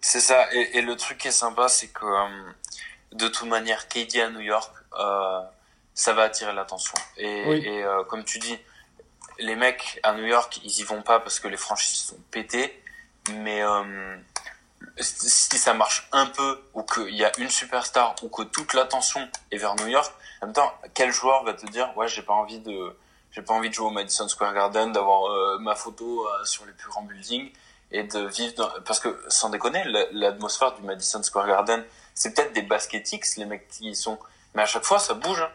C'est 0.00 0.20
ça. 0.20 0.52
Et, 0.54 0.78
et 0.78 0.82
le 0.82 0.96
truc 0.96 1.18
qui 1.18 1.28
est 1.28 1.30
sympa, 1.30 1.68
c'est 1.68 1.88
que 1.88 2.04
euh, 2.06 2.28
de 3.12 3.28
toute 3.28 3.48
manière, 3.48 3.86
KD 3.86 4.16
à 4.20 4.30
New 4.30 4.40
York, 4.40 4.72
euh, 4.98 5.40
ça 6.00 6.12
va 6.14 6.22
attirer 6.22 6.52
l'attention. 6.52 6.94
Et, 7.16 7.44
Oui. 7.46 7.62
et 7.66 7.82
euh, 7.84 8.02
comme 8.04 8.24
tu 8.24 8.38
dis, 8.38 8.58
les 9.38 9.56
mecs 9.56 10.00
à 10.02 10.12
New 10.14 10.24
York, 10.26 10.60
ils 10.64 10.80
y 10.80 10.82
vont 10.82 11.02
pas 11.02 11.20
parce 11.20 11.40
que 11.40 11.48
les 11.48 11.56
franchises 11.56 12.00
sont 12.08 12.18
pétées. 12.30 12.82
Mais 13.32 13.62
euh, 13.62 14.16
si 14.98 15.58
ça 15.58 15.74
marche 15.74 16.08
un 16.12 16.26
peu, 16.26 16.60
ou 16.74 16.82
qu'il 16.82 17.14
y 17.14 17.24
a 17.24 17.32
une 17.38 17.50
superstar, 17.50 18.14
ou 18.22 18.28
que 18.28 18.42
toute 18.42 18.72
l'attention 18.74 19.28
est 19.50 19.58
vers 19.58 19.74
New 19.76 19.88
York, 19.88 20.12
en 20.42 20.46
même 20.46 20.54
temps, 20.54 20.72
quel 20.94 21.12
joueur 21.12 21.44
va 21.44 21.52
te 21.54 21.66
dire, 21.66 21.94
ouais, 21.96 22.08
j'ai 22.08 22.22
pas 22.22 22.32
envie 22.32 22.60
de, 22.60 22.96
j'ai 23.32 23.42
pas 23.42 23.52
envie 23.54 23.68
de 23.68 23.74
jouer 23.74 23.86
au 23.88 23.90
Madison 23.90 24.26
Square 24.28 24.54
Garden, 24.54 24.92
d'avoir 24.92 25.26
euh, 25.30 25.58
ma 25.58 25.74
photo 25.74 26.26
euh, 26.26 26.44
sur 26.44 26.64
les 26.64 26.72
plus 26.72 26.88
grands 26.88 27.02
buildings 27.02 27.52
et 27.92 28.04
de 28.04 28.20
vivre 28.20 28.54
dans... 28.54 28.70
parce 28.86 29.00
que 29.00 29.22
sans 29.28 29.50
déconner 29.50 29.82
la- 29.84 30.06
l'atmosphère 30.12 30.72
du 30.74 30.82
Madison 30.82 31.20
Square 31.24 31.48
Garden 31.48 31.84
c'est 32.14 32.32
peut-être 32.34 32.52
des 32.52 32.62
basketix 32.62 33.36
les 33.36 33.46
mecs 33.46 33.66
qui 33.68 33.88
y 33.90 33.96
sont 33.96 34.16
mais 34.54 34.62
à 34.62 34.66
chaque 34.66 34.84
fois 34.84 35.00
ça 35.00 35.14
bouge 35.14 35.40
hein. 35.42 35.50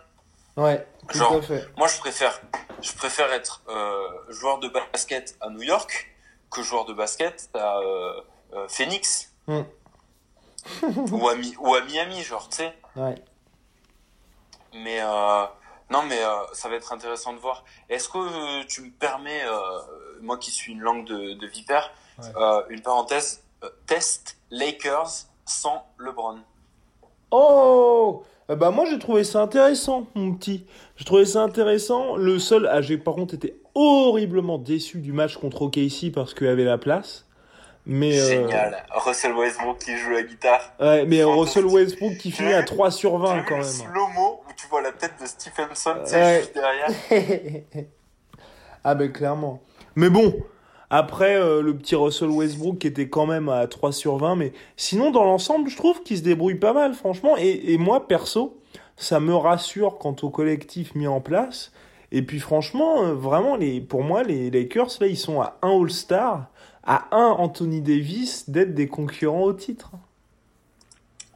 Ouais, 0.57 0.87
tout 1.09 1.17
Genre, 1.17 1.33
à 1.35 1.41
fait. 1.41 1.67
moi 1.77 1.87
je 1.87 1.97
préfère 1.99 2.41
je 2.81 2.93
préfère 2.93 3.31
être 3.33 3.61
euh, 3.67 4.07
joueur 4.29 4.59
de 4.59 4.69
basket 4.69 5.35
à 5.41 5.49
New 5.49 5.61
York 5.63 6.09
que 6.51 6.61
joueur 6.63 6.85
de 6.85 6.93
basket 6.93 7.49
à 7.53 7.77
euh, 7.79 8.21
euh, 8.53 8.67
Phoenix 8.67 9.31
Mm. 9.47 9.61
ou, 11.11 11.29
à 11.29 11.35
Mi- 11.35 11.55
ou 11.59 11.75
à 11.75 11.81
Miami 11.81 12.23
genre 12.23 12.49
tu 12.49 12.57
sais 12.57 12.73
Ouais. 12.95 13.13
mais 14.73 14.99
euh, 15.01 15.45
non 15.91 16.01
mais 16.03 16.19
euh, 16.23 16.33
ça 16.53 16.67
va 16.69 16.75
être 16.75 16.91
intéressant 16.91 17.33
de 17.33 17.37
voir 17.39 17.63
est-ce 17.89 18.09
que 18.09 18.17
euh, 18.17 18.63
tu 18.67 18.81
me 18.81 18.89
permets 18.89 19.43
euh, 19.45 19.79
moi 20.21 20.37
qui 20.39 20.49
suis 20.51 20.71
une 20.71 20.79
langue 20.81 21.05
de, 21.05 21.33
de 21.33 21.47
vipère 21.47 21.91
Ouais. 22.17 22.29
euh, 22.37 22.63
une 22.69 22.81
parenthèse 22.81 23.43
euh, 23.63 23.69
test 23.85 24.37
Lakers 24.49 25.25
sans 25.45 25.85
LeBron 25.99 26.39
Oh 27.31 28.23
Bah 28.47 28.69
moi 28.69 28.85
j'ai 28.89 28.99
trouvé 28.99 29.23
ça 29.23 29.41
intéressant, 29.41 30.05
mon 30.13 30.33
petit. 30.33 30.65
J'ai 30.97 31.05
trouvé 31.05 31.25
ça 31.25 31.41
intéressant. 31.41 32.15
Le 32.15 32.37
seul, 32.37 32.67
ah, 32.71 32.81
j'ai 32.81 32.97
par 32.97 33.15
contre 33.15 33.33
été 33.33 33.59
horriblement 33.73 34.57
déçu 34.59 34.99
du 34.99 35.13
match 35.13 35.35
contre 35.37 35.63
OKC 35.63 36.11
parce 36.13 36.33
qu'il 36.35 36.45
y 36.47 36.49
avait 36.49 36.63
la 36.63 36.77
place. 36.77 37.25
Mais 37.87 38.19
euh, 38.19 38.27
génial 38.27 38.83
Russell 38.95 39.33
Westbrook 39.33 39.77
qui 39.77 39.95
joue 39.97 40.09
la 40.11 40.23
guitare 40.23 40.73
ouais, 40.79 41.05
mais. 41.05 41.23
Russell 41.23 41.65
Westbrook 41.65 42.17
qui 42.17 42.31
finit 42.31 42.53
à 42.53 42.63
3 42.63 42.89
sur 42.91 43.11
T'as 43.11 43.17
20 43.17 43.35
vu 43.37 43.45
quand 43.47 43.55
même. 43.57 43.63
slow-mo 43.63 44.41
où 44.47 44.53
tu 44.57 44.67
vois 44.67 44.81
la 44.81 44.91
tête 44.91 45.13
de 45.21 45.25
Stephenson 45.27 45.95
Ouais. 46.11 46.39
juste 46.41 46.53
derrière 46.55 46.89
ah 48.83 48.95
ben 48.95 49.11
clairement. 49.11 49.61
Mais 49.95 50.09
bon, 50.09 50.35
après 50.89 51.35
euh, 51.35 51.61
le 51.61 51.75
petit 51.75 51.95
Russell 51.95 52.29
Westbrook 52.29 52.79
qui 52.79 52.87
était 52.87 53.09
quand 53.09 53.25
même 53.25 53.49
à 53.49 53.67
3 53.67 53.91
sur 53.91 54.17
20, 54.17 54.35
mais 54.35 54.53
sinon 54.77 55.11
dans 55.11 55.23
l'ensemble 55.23 55.69
je 55.69 55.77
trouve 55.77 56.03
qu'il 56.03 56.17
se 56.17 56.23
débrouille 56.23 56.55
pas 56.55 56.73
mal 56.73 56.93
franchement. 56.93 57.35
Et, 57.37 57.77
moi 57.77 58.07
perso, 58.07 58.59
ça 58.97 59.19
me 59.19 59.35
rassure 59.35 59.97
quant 59.97 60.15
au 60.21 60.29
collectif 60.29 60.95
mis 60.95 61.07
en 61.07 61.21
place. 61.21 61.71
Et 62.11 62.21
puis 62.21 62.39
franchement, 62.39 63.03
euh, 63.03 63.13
vraiment, 63.13 63.55
les, 63.55 63.81
pour 63.81 64.03
moi, 64.03 64.23
les 64.23 64.49
Lakers, 64.49 64.91
là, 65.01 65.07
ils 65.07 65.17
sont 65.17 65.41
à 65.41 65.57
un 65.61 65.81
All-Star, 65.81 66.45
à 66.83 67.07
un 67.11 67.31
Anthony 67.31 67.81
Davis 67.81 68.49
d'être 68.49 68.73
des 68.73 68.87
concurrents 68.87 69.41
au 69.41 69.53
titre. 69.53 69.91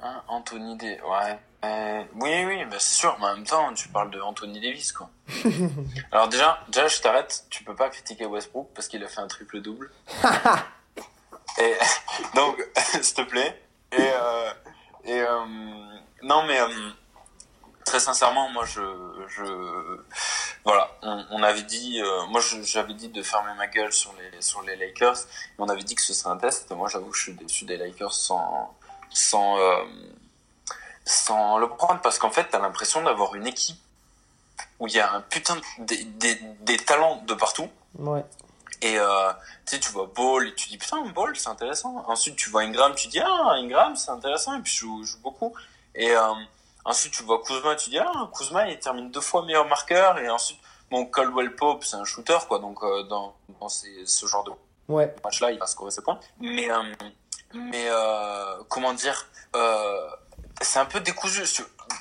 Hein, 0.01 0.21
Anthony 0.27 0.77
Davis, 0.77 1.01
ouais. 1.01 1.38
Euh, 1.65 2.03
oui, 2.15 2.45
oui, 2.45 2.65
bah 2.65 2.77
c'est 2.79 2.95
sûr, 2.95 3.17
mais 3.19 3.25
en 3.25 3.35
même 3.35 3.45
temps, 3.45 3.73
tu 3.73 3.89
parles 3.89 4.11
de 4.11 4.21
Anthony 4.21 4.61
Davis, 4.61 4.93
quoi. 4.93 5.09
Alors 6.11 6.29
déjà, 6.29 6.63
déjà, 6.69 6.87
je 6.87 7.01
t'arrête, 7.01 7.45
tu 7.49 7.63
peux 7.63 7.75
pas 7.75 7.89
critiquer 7.89 8.25
Westbrook 8.25 8.69
parce 8.73 8.87
qu'il 8.87 9.03
a 9.03 9.07
fait 9.07 9.19
un 9.19 9.27
triple-double. 9.27 9.91
et 11.59 11.73
donc, 12.35 12.65
s'il 13.01 13.13
te 13.13 13.21
plaît. 13.23 13.61
Et, 13.91 13.97
euh, 13.99 14.51
et 15.03 15.19
euh, 15.19 15.45
non, 16.21 16.43
mais 16.43 16.59
très 17.83 17.99
sincèrement, 17.99 18.49
moi, 18.51 18.63
je, 18.63 18.81
je, 19.27 19.43
voilà, 20.63 20.91
on, 21.01 21.25
on 21.31 21.43
avait 21.43 21.63
dit, 21.63 22.01
moi, 22.29 22.39
j'avais 22.63 22.93
dit 22.93 23.09
de 23.09 23.21
fermer 23.21 23.53
ma 23.57 23.67
gueule 23.67 23.91
sur 23.91 24.13
les, 24.13 24.41
sur 24.41 24.61
les 24.61 24.77
Lakers. 24.77 25.17
Et 25.17 25.55
on 25.57 25.67
avait 25.67 25.83
dit 25.83 25.95
que 25.95 26.01
ce 26.01 26.13
serait 26.13 26.29
un 26.29 26.37
test. 26.37 26.71
Et 26.71 26.75
moi, 26.75 26.87
j'avoue 26.87 27.09
que 27.09 27.17
je 27.17 27.23
suis 27.23 27.33
déçu 27.33 27.65
des 27.65 27.75
Lakers 27.75 28.13
sans, 28.13 28.77
sans, 29.09 29.57
sans 31.09 31.57
le 31.57 31.67
prendre 31.67 32.01
parce 32.01 32.19
qu'en 32.19 32.29
fait, 32.29 32.45
t'as 32.51 32.59
l'impression 32.59 33.01
d'avoir 33.01 33.33
une 33.35 33.47
équipe 33.47 33.77
où 34.79 34.87
il 34.87 34.93
y 34.93 34.99
a 34.99 35.11
un 35.11 35.21
putain 35.21 35.55
de, 35.55 35.61
des, 35.85 36.03
des, 36.03 36.35
des 36.61 36.77
talents 36.77 37.23
de 37.25 37.33
partout. 37.33 37.67
Ouais. 37.97 38.23
Et 38.81 38.97
euh, 38.99 39.31
tu 39.65 39.75
sais, 39.75 39.79
tu 39.79 39.91
vois 39.91 40.05
Ball 40.15 40.47
et 40.47 40.53
tu 40.55 40.69
dis 40.69 40.77
putain, 40.77 41.01
Ball, 41.07 41.35
c'est 41.35 41.49
intéressant. 41.49 42.03
Ensuite, 42.07 42.35
tu 42.35 42.49
vois 42.49 42.61
Ingram, 42.61 42.93
tu 42.95 43.07
dis 43.07 43.19
ah, 43.19 43.53
Ingram, 43.53 43.95
c'est 43.95 44.11
intéressant. 44.11 44.55
Et 44.57 44.61
puis, 44.61 44.71
je 44.71 44.79
joue, 44.81 45.03
je 45.03 45.11
joue 45.13 45.19
beaucoup. 45.21 45.53
Et, 45.95 46.11
euh, 46.15 46.33
Ensuite, 46.85 47.11
tu 47.13 47.23
vois 47.23 47.43
Kuzma, 47.43 47.75
tu 47.75 47.89
dis, 47.89 47.99
ah, 47.99 48.29
Kuzma, 48.35 48.67
il 48.69 48.79
termine 48.79 49.11
deux 49.11 49.19
fois 49.21 49.43
meilleur 49.45 49.67
marqueur. 49.67 50.17
Et 50.17 50.29
ensuite, 50.29 50.59
bon, 50.89 51.05
Caldwell 51.05 51.53
Pope, 51.55 51.83
c'est 51.83 51.97
un 51.97 52.05
shooter, 52.05 52.37
quoi. 52.47 52.59
Donc, 52.59 52.81
euh, 52.83 53.03
dans, 53.03 53.35
dans 53.59 53.67
ces, 53.67 54.05
ce 54.05 54.25
genre 54.25 54.43
de 54.45 54.51
Ouais. 54.87 55.13
match-là, 55.23 55.51
il 55.51 55.59
va 55.59 55.67
scorer 55.67 55.91
ses 55.91 56.01
points. 56.01 56.19
Mais, 56.39 56.71
euh, 56.71 56.81
mais 57.53 57.85
euh, 57.89 58.63
comment 58.69 58.93
dire, 58.93 59.27
euh, 59.55 60.09
c'est 60.61 60.79
un 60.79 60.85
peu 60.85 60.99
décousu. 60.99 61.43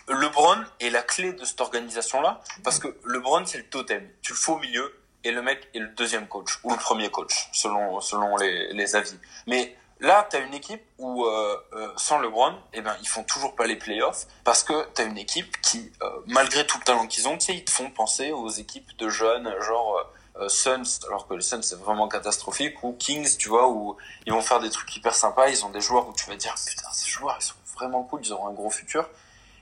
LeBron 0.09 0.65
est 0.81 0.91
la 0.91 1.03
clé 1.03 1.33
de 1.33 1.45
cette 1.45 1.61
organisation-là, 1.61 2.41
parce 2.65 2.79
que 2.79 2.97
LeBron, 3.05 3.45
c'est 3.47 3.59
le 3.59 3.69
totem. 3.69 4.09
Tu 4.23 4.33
le 4.33 4.39
fais 4.39 4.53
au 4.53 4.59
milieu, 4.59 5.01
et 5.25 5.31
le 5.31 5.43
mec 5.43 5.69
est 5.75 5.79
le 5.79 5.89
deuxième 5.89 6.29
coach, 6.29 6.59
ou 6.65 6.71
le 6.71 6.77
premier 6.77 7.11
coach, 7.11 7.49
selon, 7.53 8.01
selon 8.01 8.37
les, 8.37 8.73
les 8.73 8.97
avis. 8.97 9.19
Mais 9.47 9.77
là, 10.01 10.27
tu 10.31 10.37
as 10.37 10.41
une 10.41 10.55
équipe 10.55 10.83
où, 10.99 11.25
euh, 11.25 11.57
euh, 11.75 11.93
sans 11.97 12.19
LeBron, 12.19 12.55
eh 12.73 12.81
ben, 12.81 12.97
ils 13.01 13.09
font 13.09 13.25
toujours 13.25 13.55
pas 13.55 13.67
les 13.67 13.77
playoffs, 13.77 14.27
parce 14.45 14.63
que 14.63 14.87
tu 14.95 15.03
as 15.03 15.05
une 15.05 15.19
équipe 15.19 15.61
qui, 15.61 15.93
euh, 16.03 16.11
malgré 16.27 16.67
tout 16.67 16.79
le 16.79 16.85
talent 16.85 17.07
qu'ils 17.07 17.29
ont, 17.29 17.39
ils 17.39 17.65
te 17.65 17.71
font 17.71 17.91
penser 17.91 18.33
aux 18.33 18.49
équipes 18.49 18.97
de 18.99 19.09
jeunes, 19.09 19.55
genre... 19.61 19.97
Euh, 19.97 20.49
Suns, 20.49 21.01
alors 21.09 21.27
que 21.27 21.35
les 21.35 21.43
Suns 21.43 21.63
c'est 21.63 21.81
vraiment 21.81 22.07
catastrophique, 22.07 22.81
ou 22.85 22.93
Kings, 22.93 23.37
tu 23.39 23.49
vois, 23.49 23.69
où 23.69 23.97
ils 24.25 24.33
vont 24.33 24.41
faire 24.41 24.61
des 24.61 24.71
trucs 24.71 24.95
hyper 24.95 25.13
sympas, 25.13 25.49
ils 25.49 25.65
ont 25.65 25.71
des 25.71 25.81
joueurs 25.81 26.09
où 26.09 26.13
tu 26.13 26.31
vas 26.31 26.37
dire 26.37 26.55
putain 26.65 26.87
ces 26.93 27.09
joueurs 27.09 27.37
ils 27.41 27.45
sont 27.45 27.57
vraiment 27.79 28.03
cool, 28.05 28.21
ils 28.25 28.33
auront 28.33 28.49
un 28.49 28.53
gros 28.53 28.71
futur, 28.71 29.09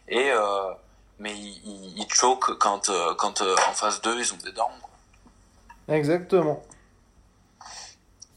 et 0.08 0.30
euh, 0.30 0.72
mais 1.18 1.32
ils, 1.34 1.94
ils, 1.98 2.12
choquent 2.12 2.58
quand 2.58 2.88
euh, 2.88 3.14
quand 3.14 3.40
euh, 3.40 3.54
en 3.68 3.72
phase 3.72 4.00
2 4.02 4.18
ils 4.18 4.32
ont 4.34 4.38
des 4.38 4.52
dents. 4.52 4.70
Quoi. 4.82 5.94
Exactement. 5.94 6.62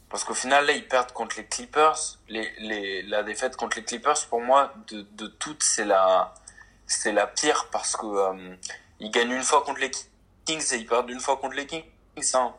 Parce 0.08 0.24
qu'au 0.24 0.34
final 0.34 0.66
là 0.66 0.72
ils 0.72 0.86
perdent 0.86 1.12
contre 1.12 1.36
les 1.36 1.46
Clippers, 1.46 2.18
les, 2.28 2.50
les 2.58 3.02
la 3.02 3.22
défaite 3.22 3.56
contre 3.56 3.76
les 3.76 3.84
Clippers 3.84 4.26
pour 4.28 4.40
moi 4.40 4.72
de, 4.88 5.02
de 5.12 5.26
toutes 5.26 5.62
c'est 5.62 5.84
la 5.84 6.34
c'est 6.86 7.12
la 7.12 7.26
pire 7.26 7.68
parce 7.70 7.96
que 7.96 8.06
euh, 8.06 8.56
ils 8.98 9.10
gagnent 9.10 9.32
une 9.32 9.42
fois 9.42 9.62
contre 9.62 9.80
les 9.80 9.90
Kings 10.44 10.74
et 10.74 10.76
ils 10.76 10.86
perdent 10.86 11.10
une 11.10 11.20
fois 11.20 11.36
contre 11.36 11.54
les 11.54 11.66
Kings. 11.66 11.84
Hein. 12.34 12.52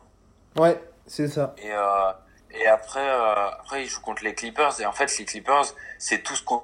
Ouais, 0.56 0.82
c'est 1.06 1.28
ça. 1.28 1.54
Et, 1.58 1.70
euh, 1.70 2.12
et 2.50 2.66
après, 2.66 3.08
euh, 3.08 3.50
après, 3.50 3.84
ils 3.84 3.88
jouent 3.88 4.00
contre 4.00 4.24
les 4.24 4.34
Clippers. 4.34 4.80
Et 4.80 4.86
en 4.86 4.92
fait, 4.92 5.16
les 5.18 5.24
Clippers, 5.24 5.64
c'est 5.98 6.22
tout 6.22 6.34
ce 6.34 6.42
qu'on 6.42 6.62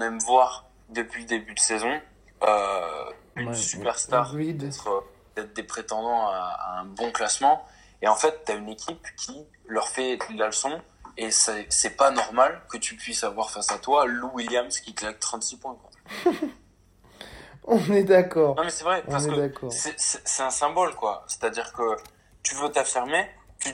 aime 0.00 0.18
voir 0.20 0.66
depuis 0.88 1.22
le 1.22 1.28
début 1.28 1.54
de 1.54 1.60
saison. 1.60 2.00
Euh, 2.42 3.04
une 3.36 3.48
Ouais, 3.48 3.54
superstar, 3.54 4.32
oui, 4.34 4.54
d'être 4.54 5.04
euh, 5.36 5.44
des 5.54 5.62
prétendants 5.62 6.28
à, 6.28 6.56
à 6.58 6.78
un 6.80 6.84
bon 6.84 7.10
classement. 7.12 7.64
Et 8.02 8.08
en 8.08 8.14
fait, 8.16 8.42
tu 8.46 8.52
as 8.52 8.54
une 8.56 8.68
équipe 8.68 9.06
qui 9.16 9.44
leur 9.66 9.88
fait 9.88 10.18
la 10.34 10.46
leçon. 10.46 10.80
Et 11.18 11.30
c'est 11.30 11.66
c'est 11.70 11.96
pas 11.96 12.10
normal 12.10 12.60
que 12.68 12.76
tu 12.76 12.94
puisses 12.94 13.24
avoir 13.24 13.50
face 13.50 13.70
à 13.72 13.78
toi 13.78 14.04
Lou 14.04 14.30
Williams 14.34 14.80
qui 14.80 14.94
claque 14.94 15.18
36 15.18 15.56
points. 15.56 15.76
Quoi. 16.24 16.32
On 17.64 17.78
est 17.92 18.04
d'accord. 18.04 18.54
Non 18.56 18.64
mais 18.64 18.70
c'est 18.70 18.84
vrai, 18.84 19.02
On 19.06 19.10
parce 19.10 19.26
est 19.26 19.30
que 19.30 19.34
d'accord. 19.34 19.72
c'est- 19.72 20.42
un 20.42 20.50
symbole 20.50 20.94
quoi. 20.94 21.24
C'est-à-dire 21.26 21.72
que 21.72 21.96
tu 22.42 22.54
veux 22.56 22.68
t'affirmer, 22.68 23.28
tu 23.58 23.70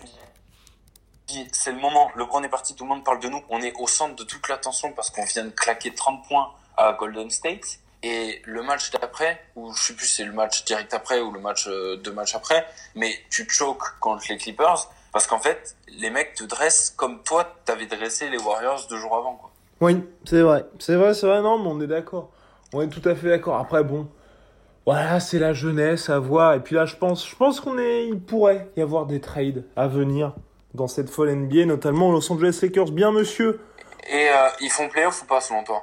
c'est 1.53 1.73
le 1.73 1.79
moment, 1.79 2.11
le 2.15 2.25
grand 2.27 2.43
est 2.43 2.49
parti, 2.49 2.75
tout 2.75 2.85
le 2.85 2.91
monde 2.91 3.05
parle 3.05 3.21
de 3.21 3.29
nous, 3.29 3.43
on 3.49 3.61
est 3.61 3.73
au 3.79 3.87
centre 3.87 4.17
de 4.17 4.25
toute 4.25 4.49
l'attention 4.49 4.93
parce 4.93 5.11
qu'on 5.11 5.25
vient 5.25 5.45
de 5.45 5.51
claquer 5.51 5.95
30 5.95 6.27
points 6.27 6.51
à 6.77 6.93
Golden 6.93 7.31
State. 7.31 7.79
Et 8.05 8.43
le 8.45 8.63
match 8.63 8.91
d'après, 8.91 9.41
ou 9.55 9.73
je 9.73 9.81
sais 9.81 9.95
plus 9.95 10.07
si 10.07 10.15
c'est 10.15 10.25
le 10.25 10.33
match 10.33 10.65
direct 10.65 10.93
après 10.93 11.21
ou 11.21 11.31
le 11.31 11.39
match 11.39 11.69
euh, 11.69 11.97
deux 11.97 12.13
matchs 12.13 12.35
après, 12.35 12.67
mais 12.97 13.15
tu 13.31 13.49
choques 13.49 13.99
contre 14.01 14.25
les 14.29 14.37
Clippers 14.39 14.91
parce 15.13 15.29
qu'en 15.29 15.39
fait 15.39 15.77
les 15.87 16.11
mecs 16.11 16.35
te 16.35 16.43
dressent 16.43 16.93
comme 16.97 17.23
toi 17.23 17.55
t'avais 17.65 17.87
dressé 17.87 18.29
les 18.29 18.39
Warriors 18.39 18.89
deux 18.89 18.97
jours 18.97 19.17
avant 19.17 19.37
quoi. 19.37 19.53
Oui, 19.83 20.01
c'est 20.25 20.43
vrai. 20.43 20.65
C'est 20.79 20.95
vrai, 20.95 21.13
c'est 21.13 21.27
vrai. 21.27 21.43
Non, 21.43 21.59
mais 21.59 21.69
on 21.69 21.81
est 21.81 21.89
d'accord. 21.89 22.31
On 22.73 22.83
est 22.83 22.89
tout 22.89 23.07
à 23.09 23.17
fait 23.17 23.29
d'accord. 23.29 23.57
Après, 23.57 23.83
bon. 23.83 24.09
Voilà, 24.87 25.19
c'est 25.19 25.41
la 25.41 25.53
jeunesse 25.53 26.09
à 26.09 26.21
voir. 26.21 26.55
Et 26.55 26.61
puis 26.61 26.77
là, 26.77 26.87
je 26.87 26.95
pense, 26.95 27.29
je 27.29 27.35
pense 27.35 27.61
qu'on 27.61 27.79
est, 27.79 28.07
il 28.07 28.21
pourrait 28.21 28.71
y 28.77 28.81
avoir 28.81 29.07
des 29.07 29.21
trades 29.21 29.65
à 29.75 29.89
venir 29.89 30.35
dans 30.75 30.87
cette 30.89 31.11
folle 31.11 31.31
NBA, 31.35 31.67
notamment 31.67 32.09
aux 32.09 32.13
Los 32.13 32.33
Angeles 32.33 32.59
Lakers. 32.63 32.91
Bien, 32.93 33.13
monsieur. 33.13 33.61
Et 34.11 34.29
euh, 34.29 34.49
ils 34.61 34.71
font 34.71 34.89
playoff 34.89 35.23
ou 35.23 35.27
pas 35.27 35.41
selon 35.41 35.63
toi? 35.65 35.83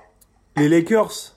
Les 0.57 0.67
Lakers, 0.67 1.35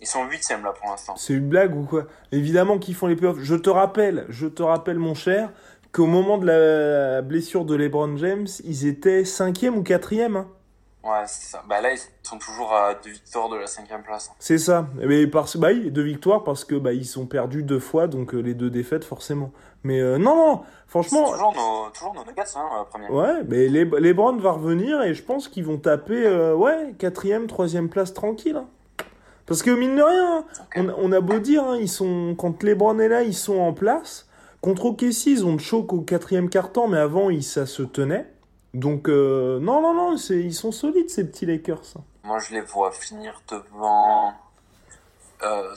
Ils 0.00 0.06
sont 0.06 0.24
huitièmes 0.28 0.62
là 0.64 0.72
pour 0.72 0.90
l'instant. 0.90 1.16
c'est 1.16 1.32
une 1.32 1.48
blague 1.48 1.74
ou 1.76 1.84
quoi? 1.84 2.04
Évidemment 2.32 2.78
qu'ils 2.78 2.94
font 2.94 3.06
les 3.06 3.16
playoffs. 3.16 3.38
Je 3.40 3.54
te 3.54 3.70
rappelle, 3.70 4.26
je 4.28 4.46
te 4.46 4.62
rappelle, 4.62 4.98
mon 4.98 5.14
cher, 5.14 5.50
qu'au 5.92 6.06
moment 6.06 6.38
de 6.38 6.46
la 6.46 7.22
blessure 7.22 7.64
de 7.64 7.74
LeBron 7.74 8.16
James, 8.18 8.46
ils 8.64 8.86
étaient 8.86 9.24
cinquième 9.24 9.76
ou 9.78 9.82
quatrième. 9.82 10.36
Hein. 10.36 10.48
Ouais, 11.08 11.24
c'est 11.26 11.50
ça. 11.52 11.62
Bah 11.68 11.80
là, 11.80 11.92
ils 11.92 11.98
sont 12.22 12.38
toujours 12.38 12.72
à 12.74 12.94
deux 12.94 13.10
victoires 13.10 13.48
de 13.48 13.56
la 13.56 13.66
cinquième 13.66 14.02
place. 14.02 14.30
C'est 14.38 14.58
ça. 14.58 14.86
Mais 14.96 15.26
parce 15.26 15.56
bah, 15.56 15.72
deux 15.72 16.02
victoires 16.02 16.44
parce 16.44 16.64
que 16.64 16.74
bah 16.74 16.92
ils 16.92 17.06
sont 17.06 17.26
perdus 17.26 17.62
deux 17.62 17.78
fois, 17.78 18.06
donc 18.08 18.34
euh, 18.34 18.40
les 18.40 18.54
deux 18.54 18.68
défaites 18.70 19.04
forcément. 19.04 19.50
Mais 19.84 20.00
euh, 20.00 20.18
non, 20.18 20.36
non, 20.36 20.60
C'est 20.84 20.90
franchement, 20.90 21.30
toujours 21.32 21.54
nos, 21.54 21.90
toujours 21.90 22.14
nos 22.14 22.24
Nuggets, 22.24 22.42
hein, 22.56 22.68
la 22.78 22.84
première. 22.84 23.10
ouais, 23.12 23.42
mais 23.48 23.68
les 23.68 23.84
les 23.84 24.12
Browns 24.12 24.40
va 24.40 24.50
revenir 24.52 25.00
et 25.02 25.14
je 25.14 25.22
pense 25.22 25.48
qu'ils 25.48 25.64
vont 25.64 25.78
taper 25.78 26.26
euh, 26.26 26.54
ouais 26.54 26.94
quatrième, 26.98 27.46
troisième 27.46 27.88
place 27.88 28.12
tranquille. 28.12 28.56
hein. 28.56 28.66
Parce 29.46 29.62
que 29.62 29.70
mine 29.70 29.96
de 29.96 30.02
rien, 30.02 30.38
hein, 30.38 30.44
on, 30.76 31.10
on 31.10 31.12
a 31.12 31.20
beau 31.20 31.38
dire, 31.38 31.64
hein, 31.64 31.78
ils 31.80 31.88
sont 31.88 32.34
quand 32.36 32.62
LeBron 32.62 32.98
est 32.98 33.08
là, 33.08 33.22
ils 33.22 33.34
sont 33.34 33.58
en 33.58 33.72
place. 33.72 34.28
Contre 34.60 34.86
OKC, 34.86 35.26
ils 35.28 35.46
ont 35.46 35.54
de 35.54 35.60
choc 35.60 35.92
au 35.92 36.00
quatrième 36.02 36.50
quart-temps, 36.50 36.88
mais 36.88 36.98
avant, 36.98 37.30
ils, 37.30 37.42
ça 37.44 37.64
se 37.64 37.82
tenait. 37.82 38.26
Donc 38.74 39.08
euh, 39.08 39.58
non, 39.60 39.80
non, 39.80 39.94
non, 39.94 40.16
ils 40.30 40.54
sont 40.54 40.72
solides 40.72 41.08
ces 41.10 41.26
petits 41.26 41.46
Lakers. 41.46 41.94
Moi, 42.24 42.38
je 42.38 42.52
les 42.54 42.60
vois 42.60 42.90
finir 42.92 43.40
devant 43.50 44.32
euh, 45.42 45.74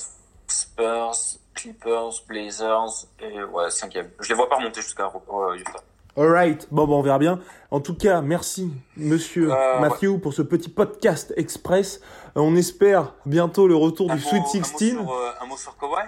Spurs, 0.47 1.11
Clippers, 1.53 2.11
Blazers 2.27 3.05
et 3.21 3.43
ouais, 3.43 3.69
cinquième. 3.69 4.09
Je 4.19 4.29
les 4.29 4.35
vois 4.35 4.49
pas 4.49 4.57
remonter 4.57 4.81
jusqu'à 4.81 5.05
euh, 5.05 5.53
Utah. 5.55 5.79
Alright, 6.17 6.67
bon, 6.71 6.85
bon, 6.87 6.99
on 6.99 7.01
verra 7.01 7.19
bien. 7.19 7.39
En 7.71 7.79
tout 7.79 7.95
cas, 7.95 8.19
merci, 8.21 8.69
monsieur 8.97 9.47
Matthew, 9.79 10.19
pour 10.21 10.33
ce 10.33 10.41
petit 10.41 10.67
podcast 10.67 11.33
express. 11.37 12.01
On 12.35 12.55
espère 12.57 13.13
bientôt 13.25 13.65
le 13.67 13.75
retour 13.77 14.11
Un 14.11 14.15
du 14.17 14.21
mot- 14.23 14.29
Sweet 14.29 14.41
un 14.41 14.59
mot 14.59 14.63
16. 14.77 14.89
sur, 14.91 15.11
euh, 15.13 15.31
un 15.41 15.45
mot 15.45 15.55
sur 15.57 15.77
Kawhi? 15.77 16.03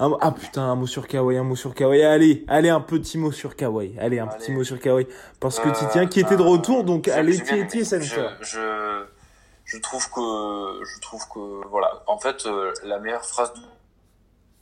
Un- 0.00 0.16
ah 0.20 0.32
putain, 0.32 0.62
un 0.62 0.74
mot 0.76 0.86
sur 0.86 1.06
Kawhi, 1.06 1.36
un 1.36 1.42
mot 1.44 1.56
sur 1.56 1.74
Kawhi. 1.74 2.02
Allez, 2.02 2.44
allez, 2.48 2.70
un 2.70 2.80
petit 2.80 3.18
mot 3.18 3.30
sur 3.32 3.54
Kawhi. 3.54 3.96
Allez, 3.98 4.18
un 4.18 4.26
Allez. 4.26 4.38
petit 4.38 4.50
mot 4.52 4.64
sur 4.64 4.80
Kawhi. 4.80 5.06
Parce 5.40 5.60
que 5.60 5.68
Euh, 5.68 5.72
tu 5.72 5.84
tiens, 5.92 6.06
qui 6.06 6.20
était 6.20 6.36
de 6.36 6.42
retour, 6.42 6.84
donc 6.84 7.06
allez, 7.08 7.36
et 7.36 7.84
Sensor. 7.84 8.30
Je, 8.40 8.44
je, 8.44 9.04
je 9.64 9.78
trouve 9.78 10.10
que, 10.10 10.84
je 10.84 11.00
trouve 11.00 11.22
que, 11.28 11.68
voilà. 11.68 12.02
En 12.06 12.18
fait, 12.18 12.46
euh, 12.46 12.72
la 12.84 12.98
meilleure 12.98 13.24
phrase 13.24 13.52
de, 13.54 13.60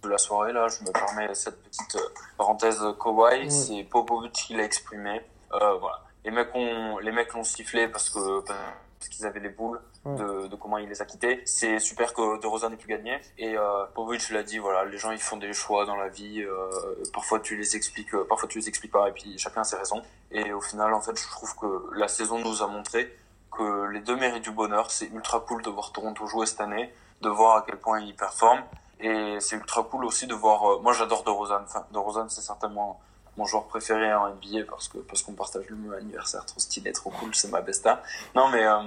de 0.03 0.09
la 0.13 0.19
soirée, 0.19 0.53
là, 0.53 0.67
je 0.69 0.83
me 0.85 0.91
permets 0.93 1.33
cette 1.35 1.63
petite 1.63 1.95
euh, 1.97 2.01
parenthèse 2.37 2.81
Kawhi, 3.01 3.45
Ouais. 3.45 3.51
c'est 3.51 3.85
Popovic 3.85 4.33
qui 4.33 4.55
l'a 4.55 4.65
exprimé. 4.65 5.21
Euh, 5.53 5.75
voilà. 5.81 6.03
Les 6.29 6.35
mecs 6.35 6.55
ont, 6.55 6.99
les 6.99 7.11
mecs 7.11 7.33
l'ont 7.33 7.43
sifflé 7.43 7.89
parce 7.89 8.11
que, 8.11 8.41
parce 8.45 9.09
qu'ils 9.11 9.25
avaient 9.25 9.41
les 9.41 9.49
boules 9.49 9.81
de, 10.05 10.47
de 10.47 10.57
comment 10.57 10.77
il 10.77 10.87
les 10.87 11.01
a 11.01 11.07
quittés. 11.07 11.41
C'est 11.47 11.79
super 11.79 12.13
que 12.13 12.39
De 12.39 12.47
Rosa 12.47 12.69
n'ait 12.69 12.77
plus 12.77 12.89
gagné. 12.89 13.19
Et, 13.39 13.57
euh, 13.57 13.87
Popovic 13.95 14.29
l'a 14.29 14.43
dit, 14.43 14.59
voilà, 14.59 14.85
les 14.85 14.99
gens, 14.99 15.11
ils 15.11 15.21
font 15.21 15.39
des 15.39 15.55
choix 15.55 15.87
dans 15.87 15.97
la 15.97 16.09
vie, 16.09 16.43
euh, 16.43 16.69
parfois 17.15 17.41
tu 17.41 17.57
les 17.57 17.77
expliques, 17.77 18.13
euh, 18.15 18.27
parfois 18.29 18.47
tu 18.47 18.59
les 18.59 18.69
expliques 18.69 18.93
pas, 18.93 19.09
et 19.09 19.13
puis 19.13 19.39
chacun 19.39 19.63
a 19.63 19.65
ses 19.65 19.77
raisons. 19.77 20.03
Et 20.31 20.53
au 20.53 20.61
final, 20.61 20.93
en 20.93 21.01
fait, 21.01 21.19
je 21.19 21.29
trouve 21.29 21.57
que 21.57 21.95
la 21.95 22.09
saison 22.09 22.39
nous 22.41 22.63
a 22.63 22.67
montré 22.67 23.11
que 23.51 23.87
les 23.87 24.01
deux 24.01 24.17
méritent 24.17 24.45
du 24.45 24.51
bonheur. 24.51 24.91
C'est 24.91 25.07
ultra 25.07 25.41
cool 25.41 25.63
de 25.63 25.71
voir 25.71 25.93
Toronto 25.93 26.27
jouer 26.27 26.45
cette 26.45 26.61
année, 26.61 26.93
de 27.23 27.31
voir 27.31 27.57
à 27.57 27.63
quel 27.67 27.79
point 27.79 28.01
ils 28.01 28.15
performent. 28.15 28.65
Et 29.01 29.39
c'est 29.41 29.57
ultra 29.57 29.83
cool 29.85 30.05
aussi 30.05 30.27
de 30.27 30.35
voir. 30.35 30.73
euh, 30.73 30.79
moi, 30.81 30.93
j'adore 30.93 31.25
DeRozan. 31.25 31.63
Enfin, 31.65 31.87
DeRozan, 31.91 32.29
c'est 32.29 32.43
certainement 32.43 33.01
mon 33.39 33.47
joueur 33.47 33.65
préféré 33.65 34.13
en 34.13 34.29
NBA 34.31 34.65
parce 34.69 34.89
que 34.89 34.99
parce 34.99 35.23
qu'on 35.23 35.33
partage 35.33 35.65
le 35.69 35.77
même 35.77 35.93
anniversaire, 35.93 36.45
trop 36.45 36.59
stylé, 36.59 36.93
trop 36.93 37.11
cool, 37.11 37.35
c'est 37.35 37.51
ma 37.51 37.61
besta. 37.61 38.03
Non, 38.35 38.49
mais 38.49 38.65
euh, 38.67 38.79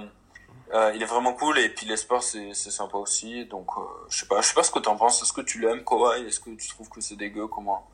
euh, 0.74 0.92
il 0.94 1.02
est 1.02 1.06
vraiment 1.06 1.32
cool 1.32 1.58
et 1.58 1.70
puis 1.70 1.86
les 1.86 1.96
sports 1.96 2.22
c'est 2.22 2.50
c'est 2.52 2.70
sympa 2.70 2.98
aussi. 2.98 3.46
Donc, 3.46 3.66
euh, 3.76 3.80
je 4.10 4.20
sais 4.20 4.26
pas, 4.26 4.42
je 4.42 4.48
sais 4.48 4.54
pas 4.54 4.62
ce 4.62 4.70
que 4.70 4.78
t'en 4.78 4.96
penses. 4.96 5.22
Est-ce 5.22 5.32
que 5.32 5.40
tu 5.40 5.58
l'aimes, 5.58 5.82
Kawhi? 5.84 6.26
Est-ce 6.26 6.38
que 6.38 6.50
tu 6.50 6.68
trouves 6.68 6.90
que 6.90 7.00
c'est 7.00 7.16
dégueu? 7.16 7.46
Comment? 7.48 7.88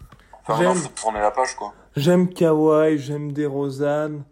Enfin, 0.46 0.60
J'aime. 0.62 0.74
faut 0.74 0.88
tourner 0.88 1.20
la 1.20 1.30
page, 1.30 1.54
quoi. 1.54 1.72
J'aime 1.96 2.28
Kawhi, 2.28 2.98
j'aime 2.98 3.32
DeRozan. 3.32 4.24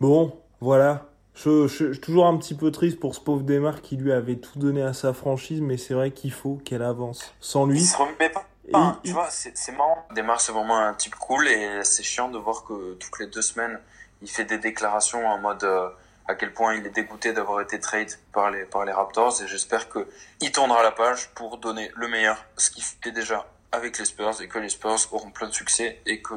Bon, 0.00 0.32
voilà. 0.60 1.06
Je, 1.34 1.66
je, 1.68 1.88
je 1.88 1.92
suis 1.92 2.00
toujours 2.00 2.26
un 2.26 2.38
petit 2.38 2.54
peu 2.54 2.70
triste 2.70 2.98
pour 2.98 3.14
ce 3.14 3.20
pauvre 3.20 3.42
Demar 3.42 3.82
qui 3.82 3.96
lui 3.96 4.12
avait 4.12 4.36
tout 4.36 4.58
donné 4.58 4.80
à 4.80 4.94
sa 4.94 5.12
franchise, 5.12 5.60
mais 5.60 5.76
c'est 5.76 5.92
vrai 5.92 6.10
qu'il 6.10 6.32
faut 6.32 6.56
qu'elle 6.64 6.82
avance. 6.82 7.34
Sans 7.40 7.66
lui. 7.66 7.80
Il 7.80 7.84
se 7.86 7.98
remet 7.98 8.30
pas. 8.30 8.46
Enfin, 8.72 8.98
tu 9.04 9.12
vois, 9.12 9.28
c'est 9.30 9.72
marrant. 9.72 10.06
Demar, 10.14 10.40
c'est 10.40 10.52
vraiment 10.52 10.78
un 10.78 10.94
type 10.94 11.14
cool 11.16 11.46
et 11.48 11.84
c'est 11.84 12.02
chiant 12.02 12.28
de 12.28 12.38
voir 12.38 12.64
que 12.64 12.94
toutes 12.94 13.18
les 13.20 13.26
deux 13.26 13.42
semaines, 13.42 13.78
il 14.22 14.28
fait 14.28 14.44
des 14.44 14.58
déclarations 14.58 15.26
en 15.26 15.38
mode 15.38 15.64
euh, 15.64 15.88
à 16.28 16.34
quel 16.34 16.52
point 16.52 16.74
il 16.74 16.86
est 16.86 16.90
dégoûté 16.90 17.32
d'avoir 17.32 17.60
été 17.60 17.78
trade 17.78 18.08
par 18.32 18.50
les, 18.50 18.64
par 18.64 18.84
les 18.84 18.92
Raptors 18.92 19.42
et 19.42 19.46
j'espère 19.46 19.88
que 19.88 20.08
il 20.40 20.50
tournera 20.50 20.82
la 20.82 20.90
page 20.90 21.30
pour 21.34 21.58
donner 21.58 21.90
le 21.94 22.08
meilleur, 22.08 22.44
ce 22.56 22.70
qu'il 22.70 22.82
fait 22.82 23.12
déjà 23.12 23.46
avec 23.72 23.98
les 23.98 24.04
Spurs 24.04 24.40
et 24.40 24.48
que 24.48 24.58
les 24.58 24.68
Spurs 24.68 24.98
auront 25.12 25.30
plein 25.30 25.48
de 25.48 25.54
succès 25.54 26.00
et 26.06 26.20
que 26.20 26.34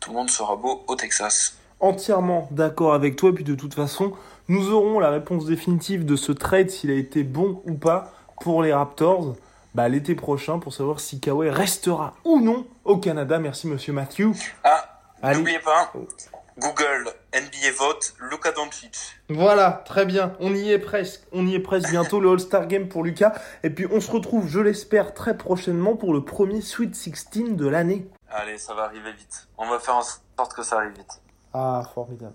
tout 0.00 0.10
le 0.10 0.16
monde 0.16 0.30
sera 0.30 0.56
beau 0.56 0.84
au 0.86 0.96
Texas. 0.96 1.56
entièrement 1.80 2.48
d'accord 2.50 2.94
avec 2.94 3.16
toi. 3.16 3.30
Et 3.30 3.32
puis 3.32 3.44
de 3.44 3.54
toute 3.54 3.74
façon, 3.74 4.12
nous 4.48 4.70
aurons 4.70 4.98
la 4.98 5.10
réponse 5.10 5.44
définitive 5.44 6.04
de 6.04 6.16
ce 6.16 6.32
trade, 6.32 6.70
s'il 6.70 6.90
a 6.90 6.94
été 6.94 7.22
bon 7.22 7.62
ou 7.66 7.74
pas, 7.74 8.12
pour 8.40 8.62
les 8.62 8.72
Raptors 8.72 9.36
bah, 9.74 9.88
l'été 9.88 10.14
prochain 10.14 10.58
pour 10.58 10.72
savoir 10.72 11.00
si 11.00 11.20
Kawhi 11.20 11.50
restera 11.50 12.14
ou 12.24 12.40
non 12.40 12.66
au 12.84 12.98
Canada. 12.98 13.38
Merci 13.38 13.66
Monsieur 13.68 13.92
Matthew. 13.92 14.32
Ah, 14.64 15.00
Allez. 15.22 15.38
n'oubliez 15.38 15.60
pas, 15.60 15.92
Google, 16.58 17.12
NBA 17.32 17.72
vote, 17.78 18.14
Luka 18.30 18.50
Doncic. 18.50 18.96
Voilà, 19.30 19.82
très 19.84 20.04
bien. 20.04 20.34
On 20.40 20.52
y 20.54 20.72
est 20.72 20.78
presque. 20.80 21.22
On 21.32 21.46
y 21.46 21.54
est 21.54 21.60
presque. 21.60 21.90
Bientôt 21.90 22.20
le 22.20 22.30
All-Star 22.30 22.66
Game 22.66 22.88
pour 22.88 23.04
Lucas. 23.04 23.32
Et 23.62 23.70
puis 23.70 23.86
on 23.92 24.00
se 24.00 24.10
retrouve, 24.10 24.48
je 24.48 24.58
l'espère, 24.58 25.14
très 25.14 25.36
prochainement 25.36 25.94
pour 25.94 26.12
le 26.12 26.24
premier 26.24 26.60
Sweet 26.60 26.96
16 26.96 27.26
de 27.52 27.68
l'année. 27.68 28.08
Allez, 28.30 28.58
ça 28.58 28.74
va 28.74 28.84
arriver 28.84 29.12
vite. 29.12 29.48
On 29.56 29.68
va 29.70 29.78
faire 29.78 29.96
en 29.96 30.02
sorte 30.02 30.54
que 30.54 30.62
ça 30.62 30.78
arrive 30.78 30.94
vite. 30.96 31.20
Ah, 31.54 31.82
formidable. 31.94 32.34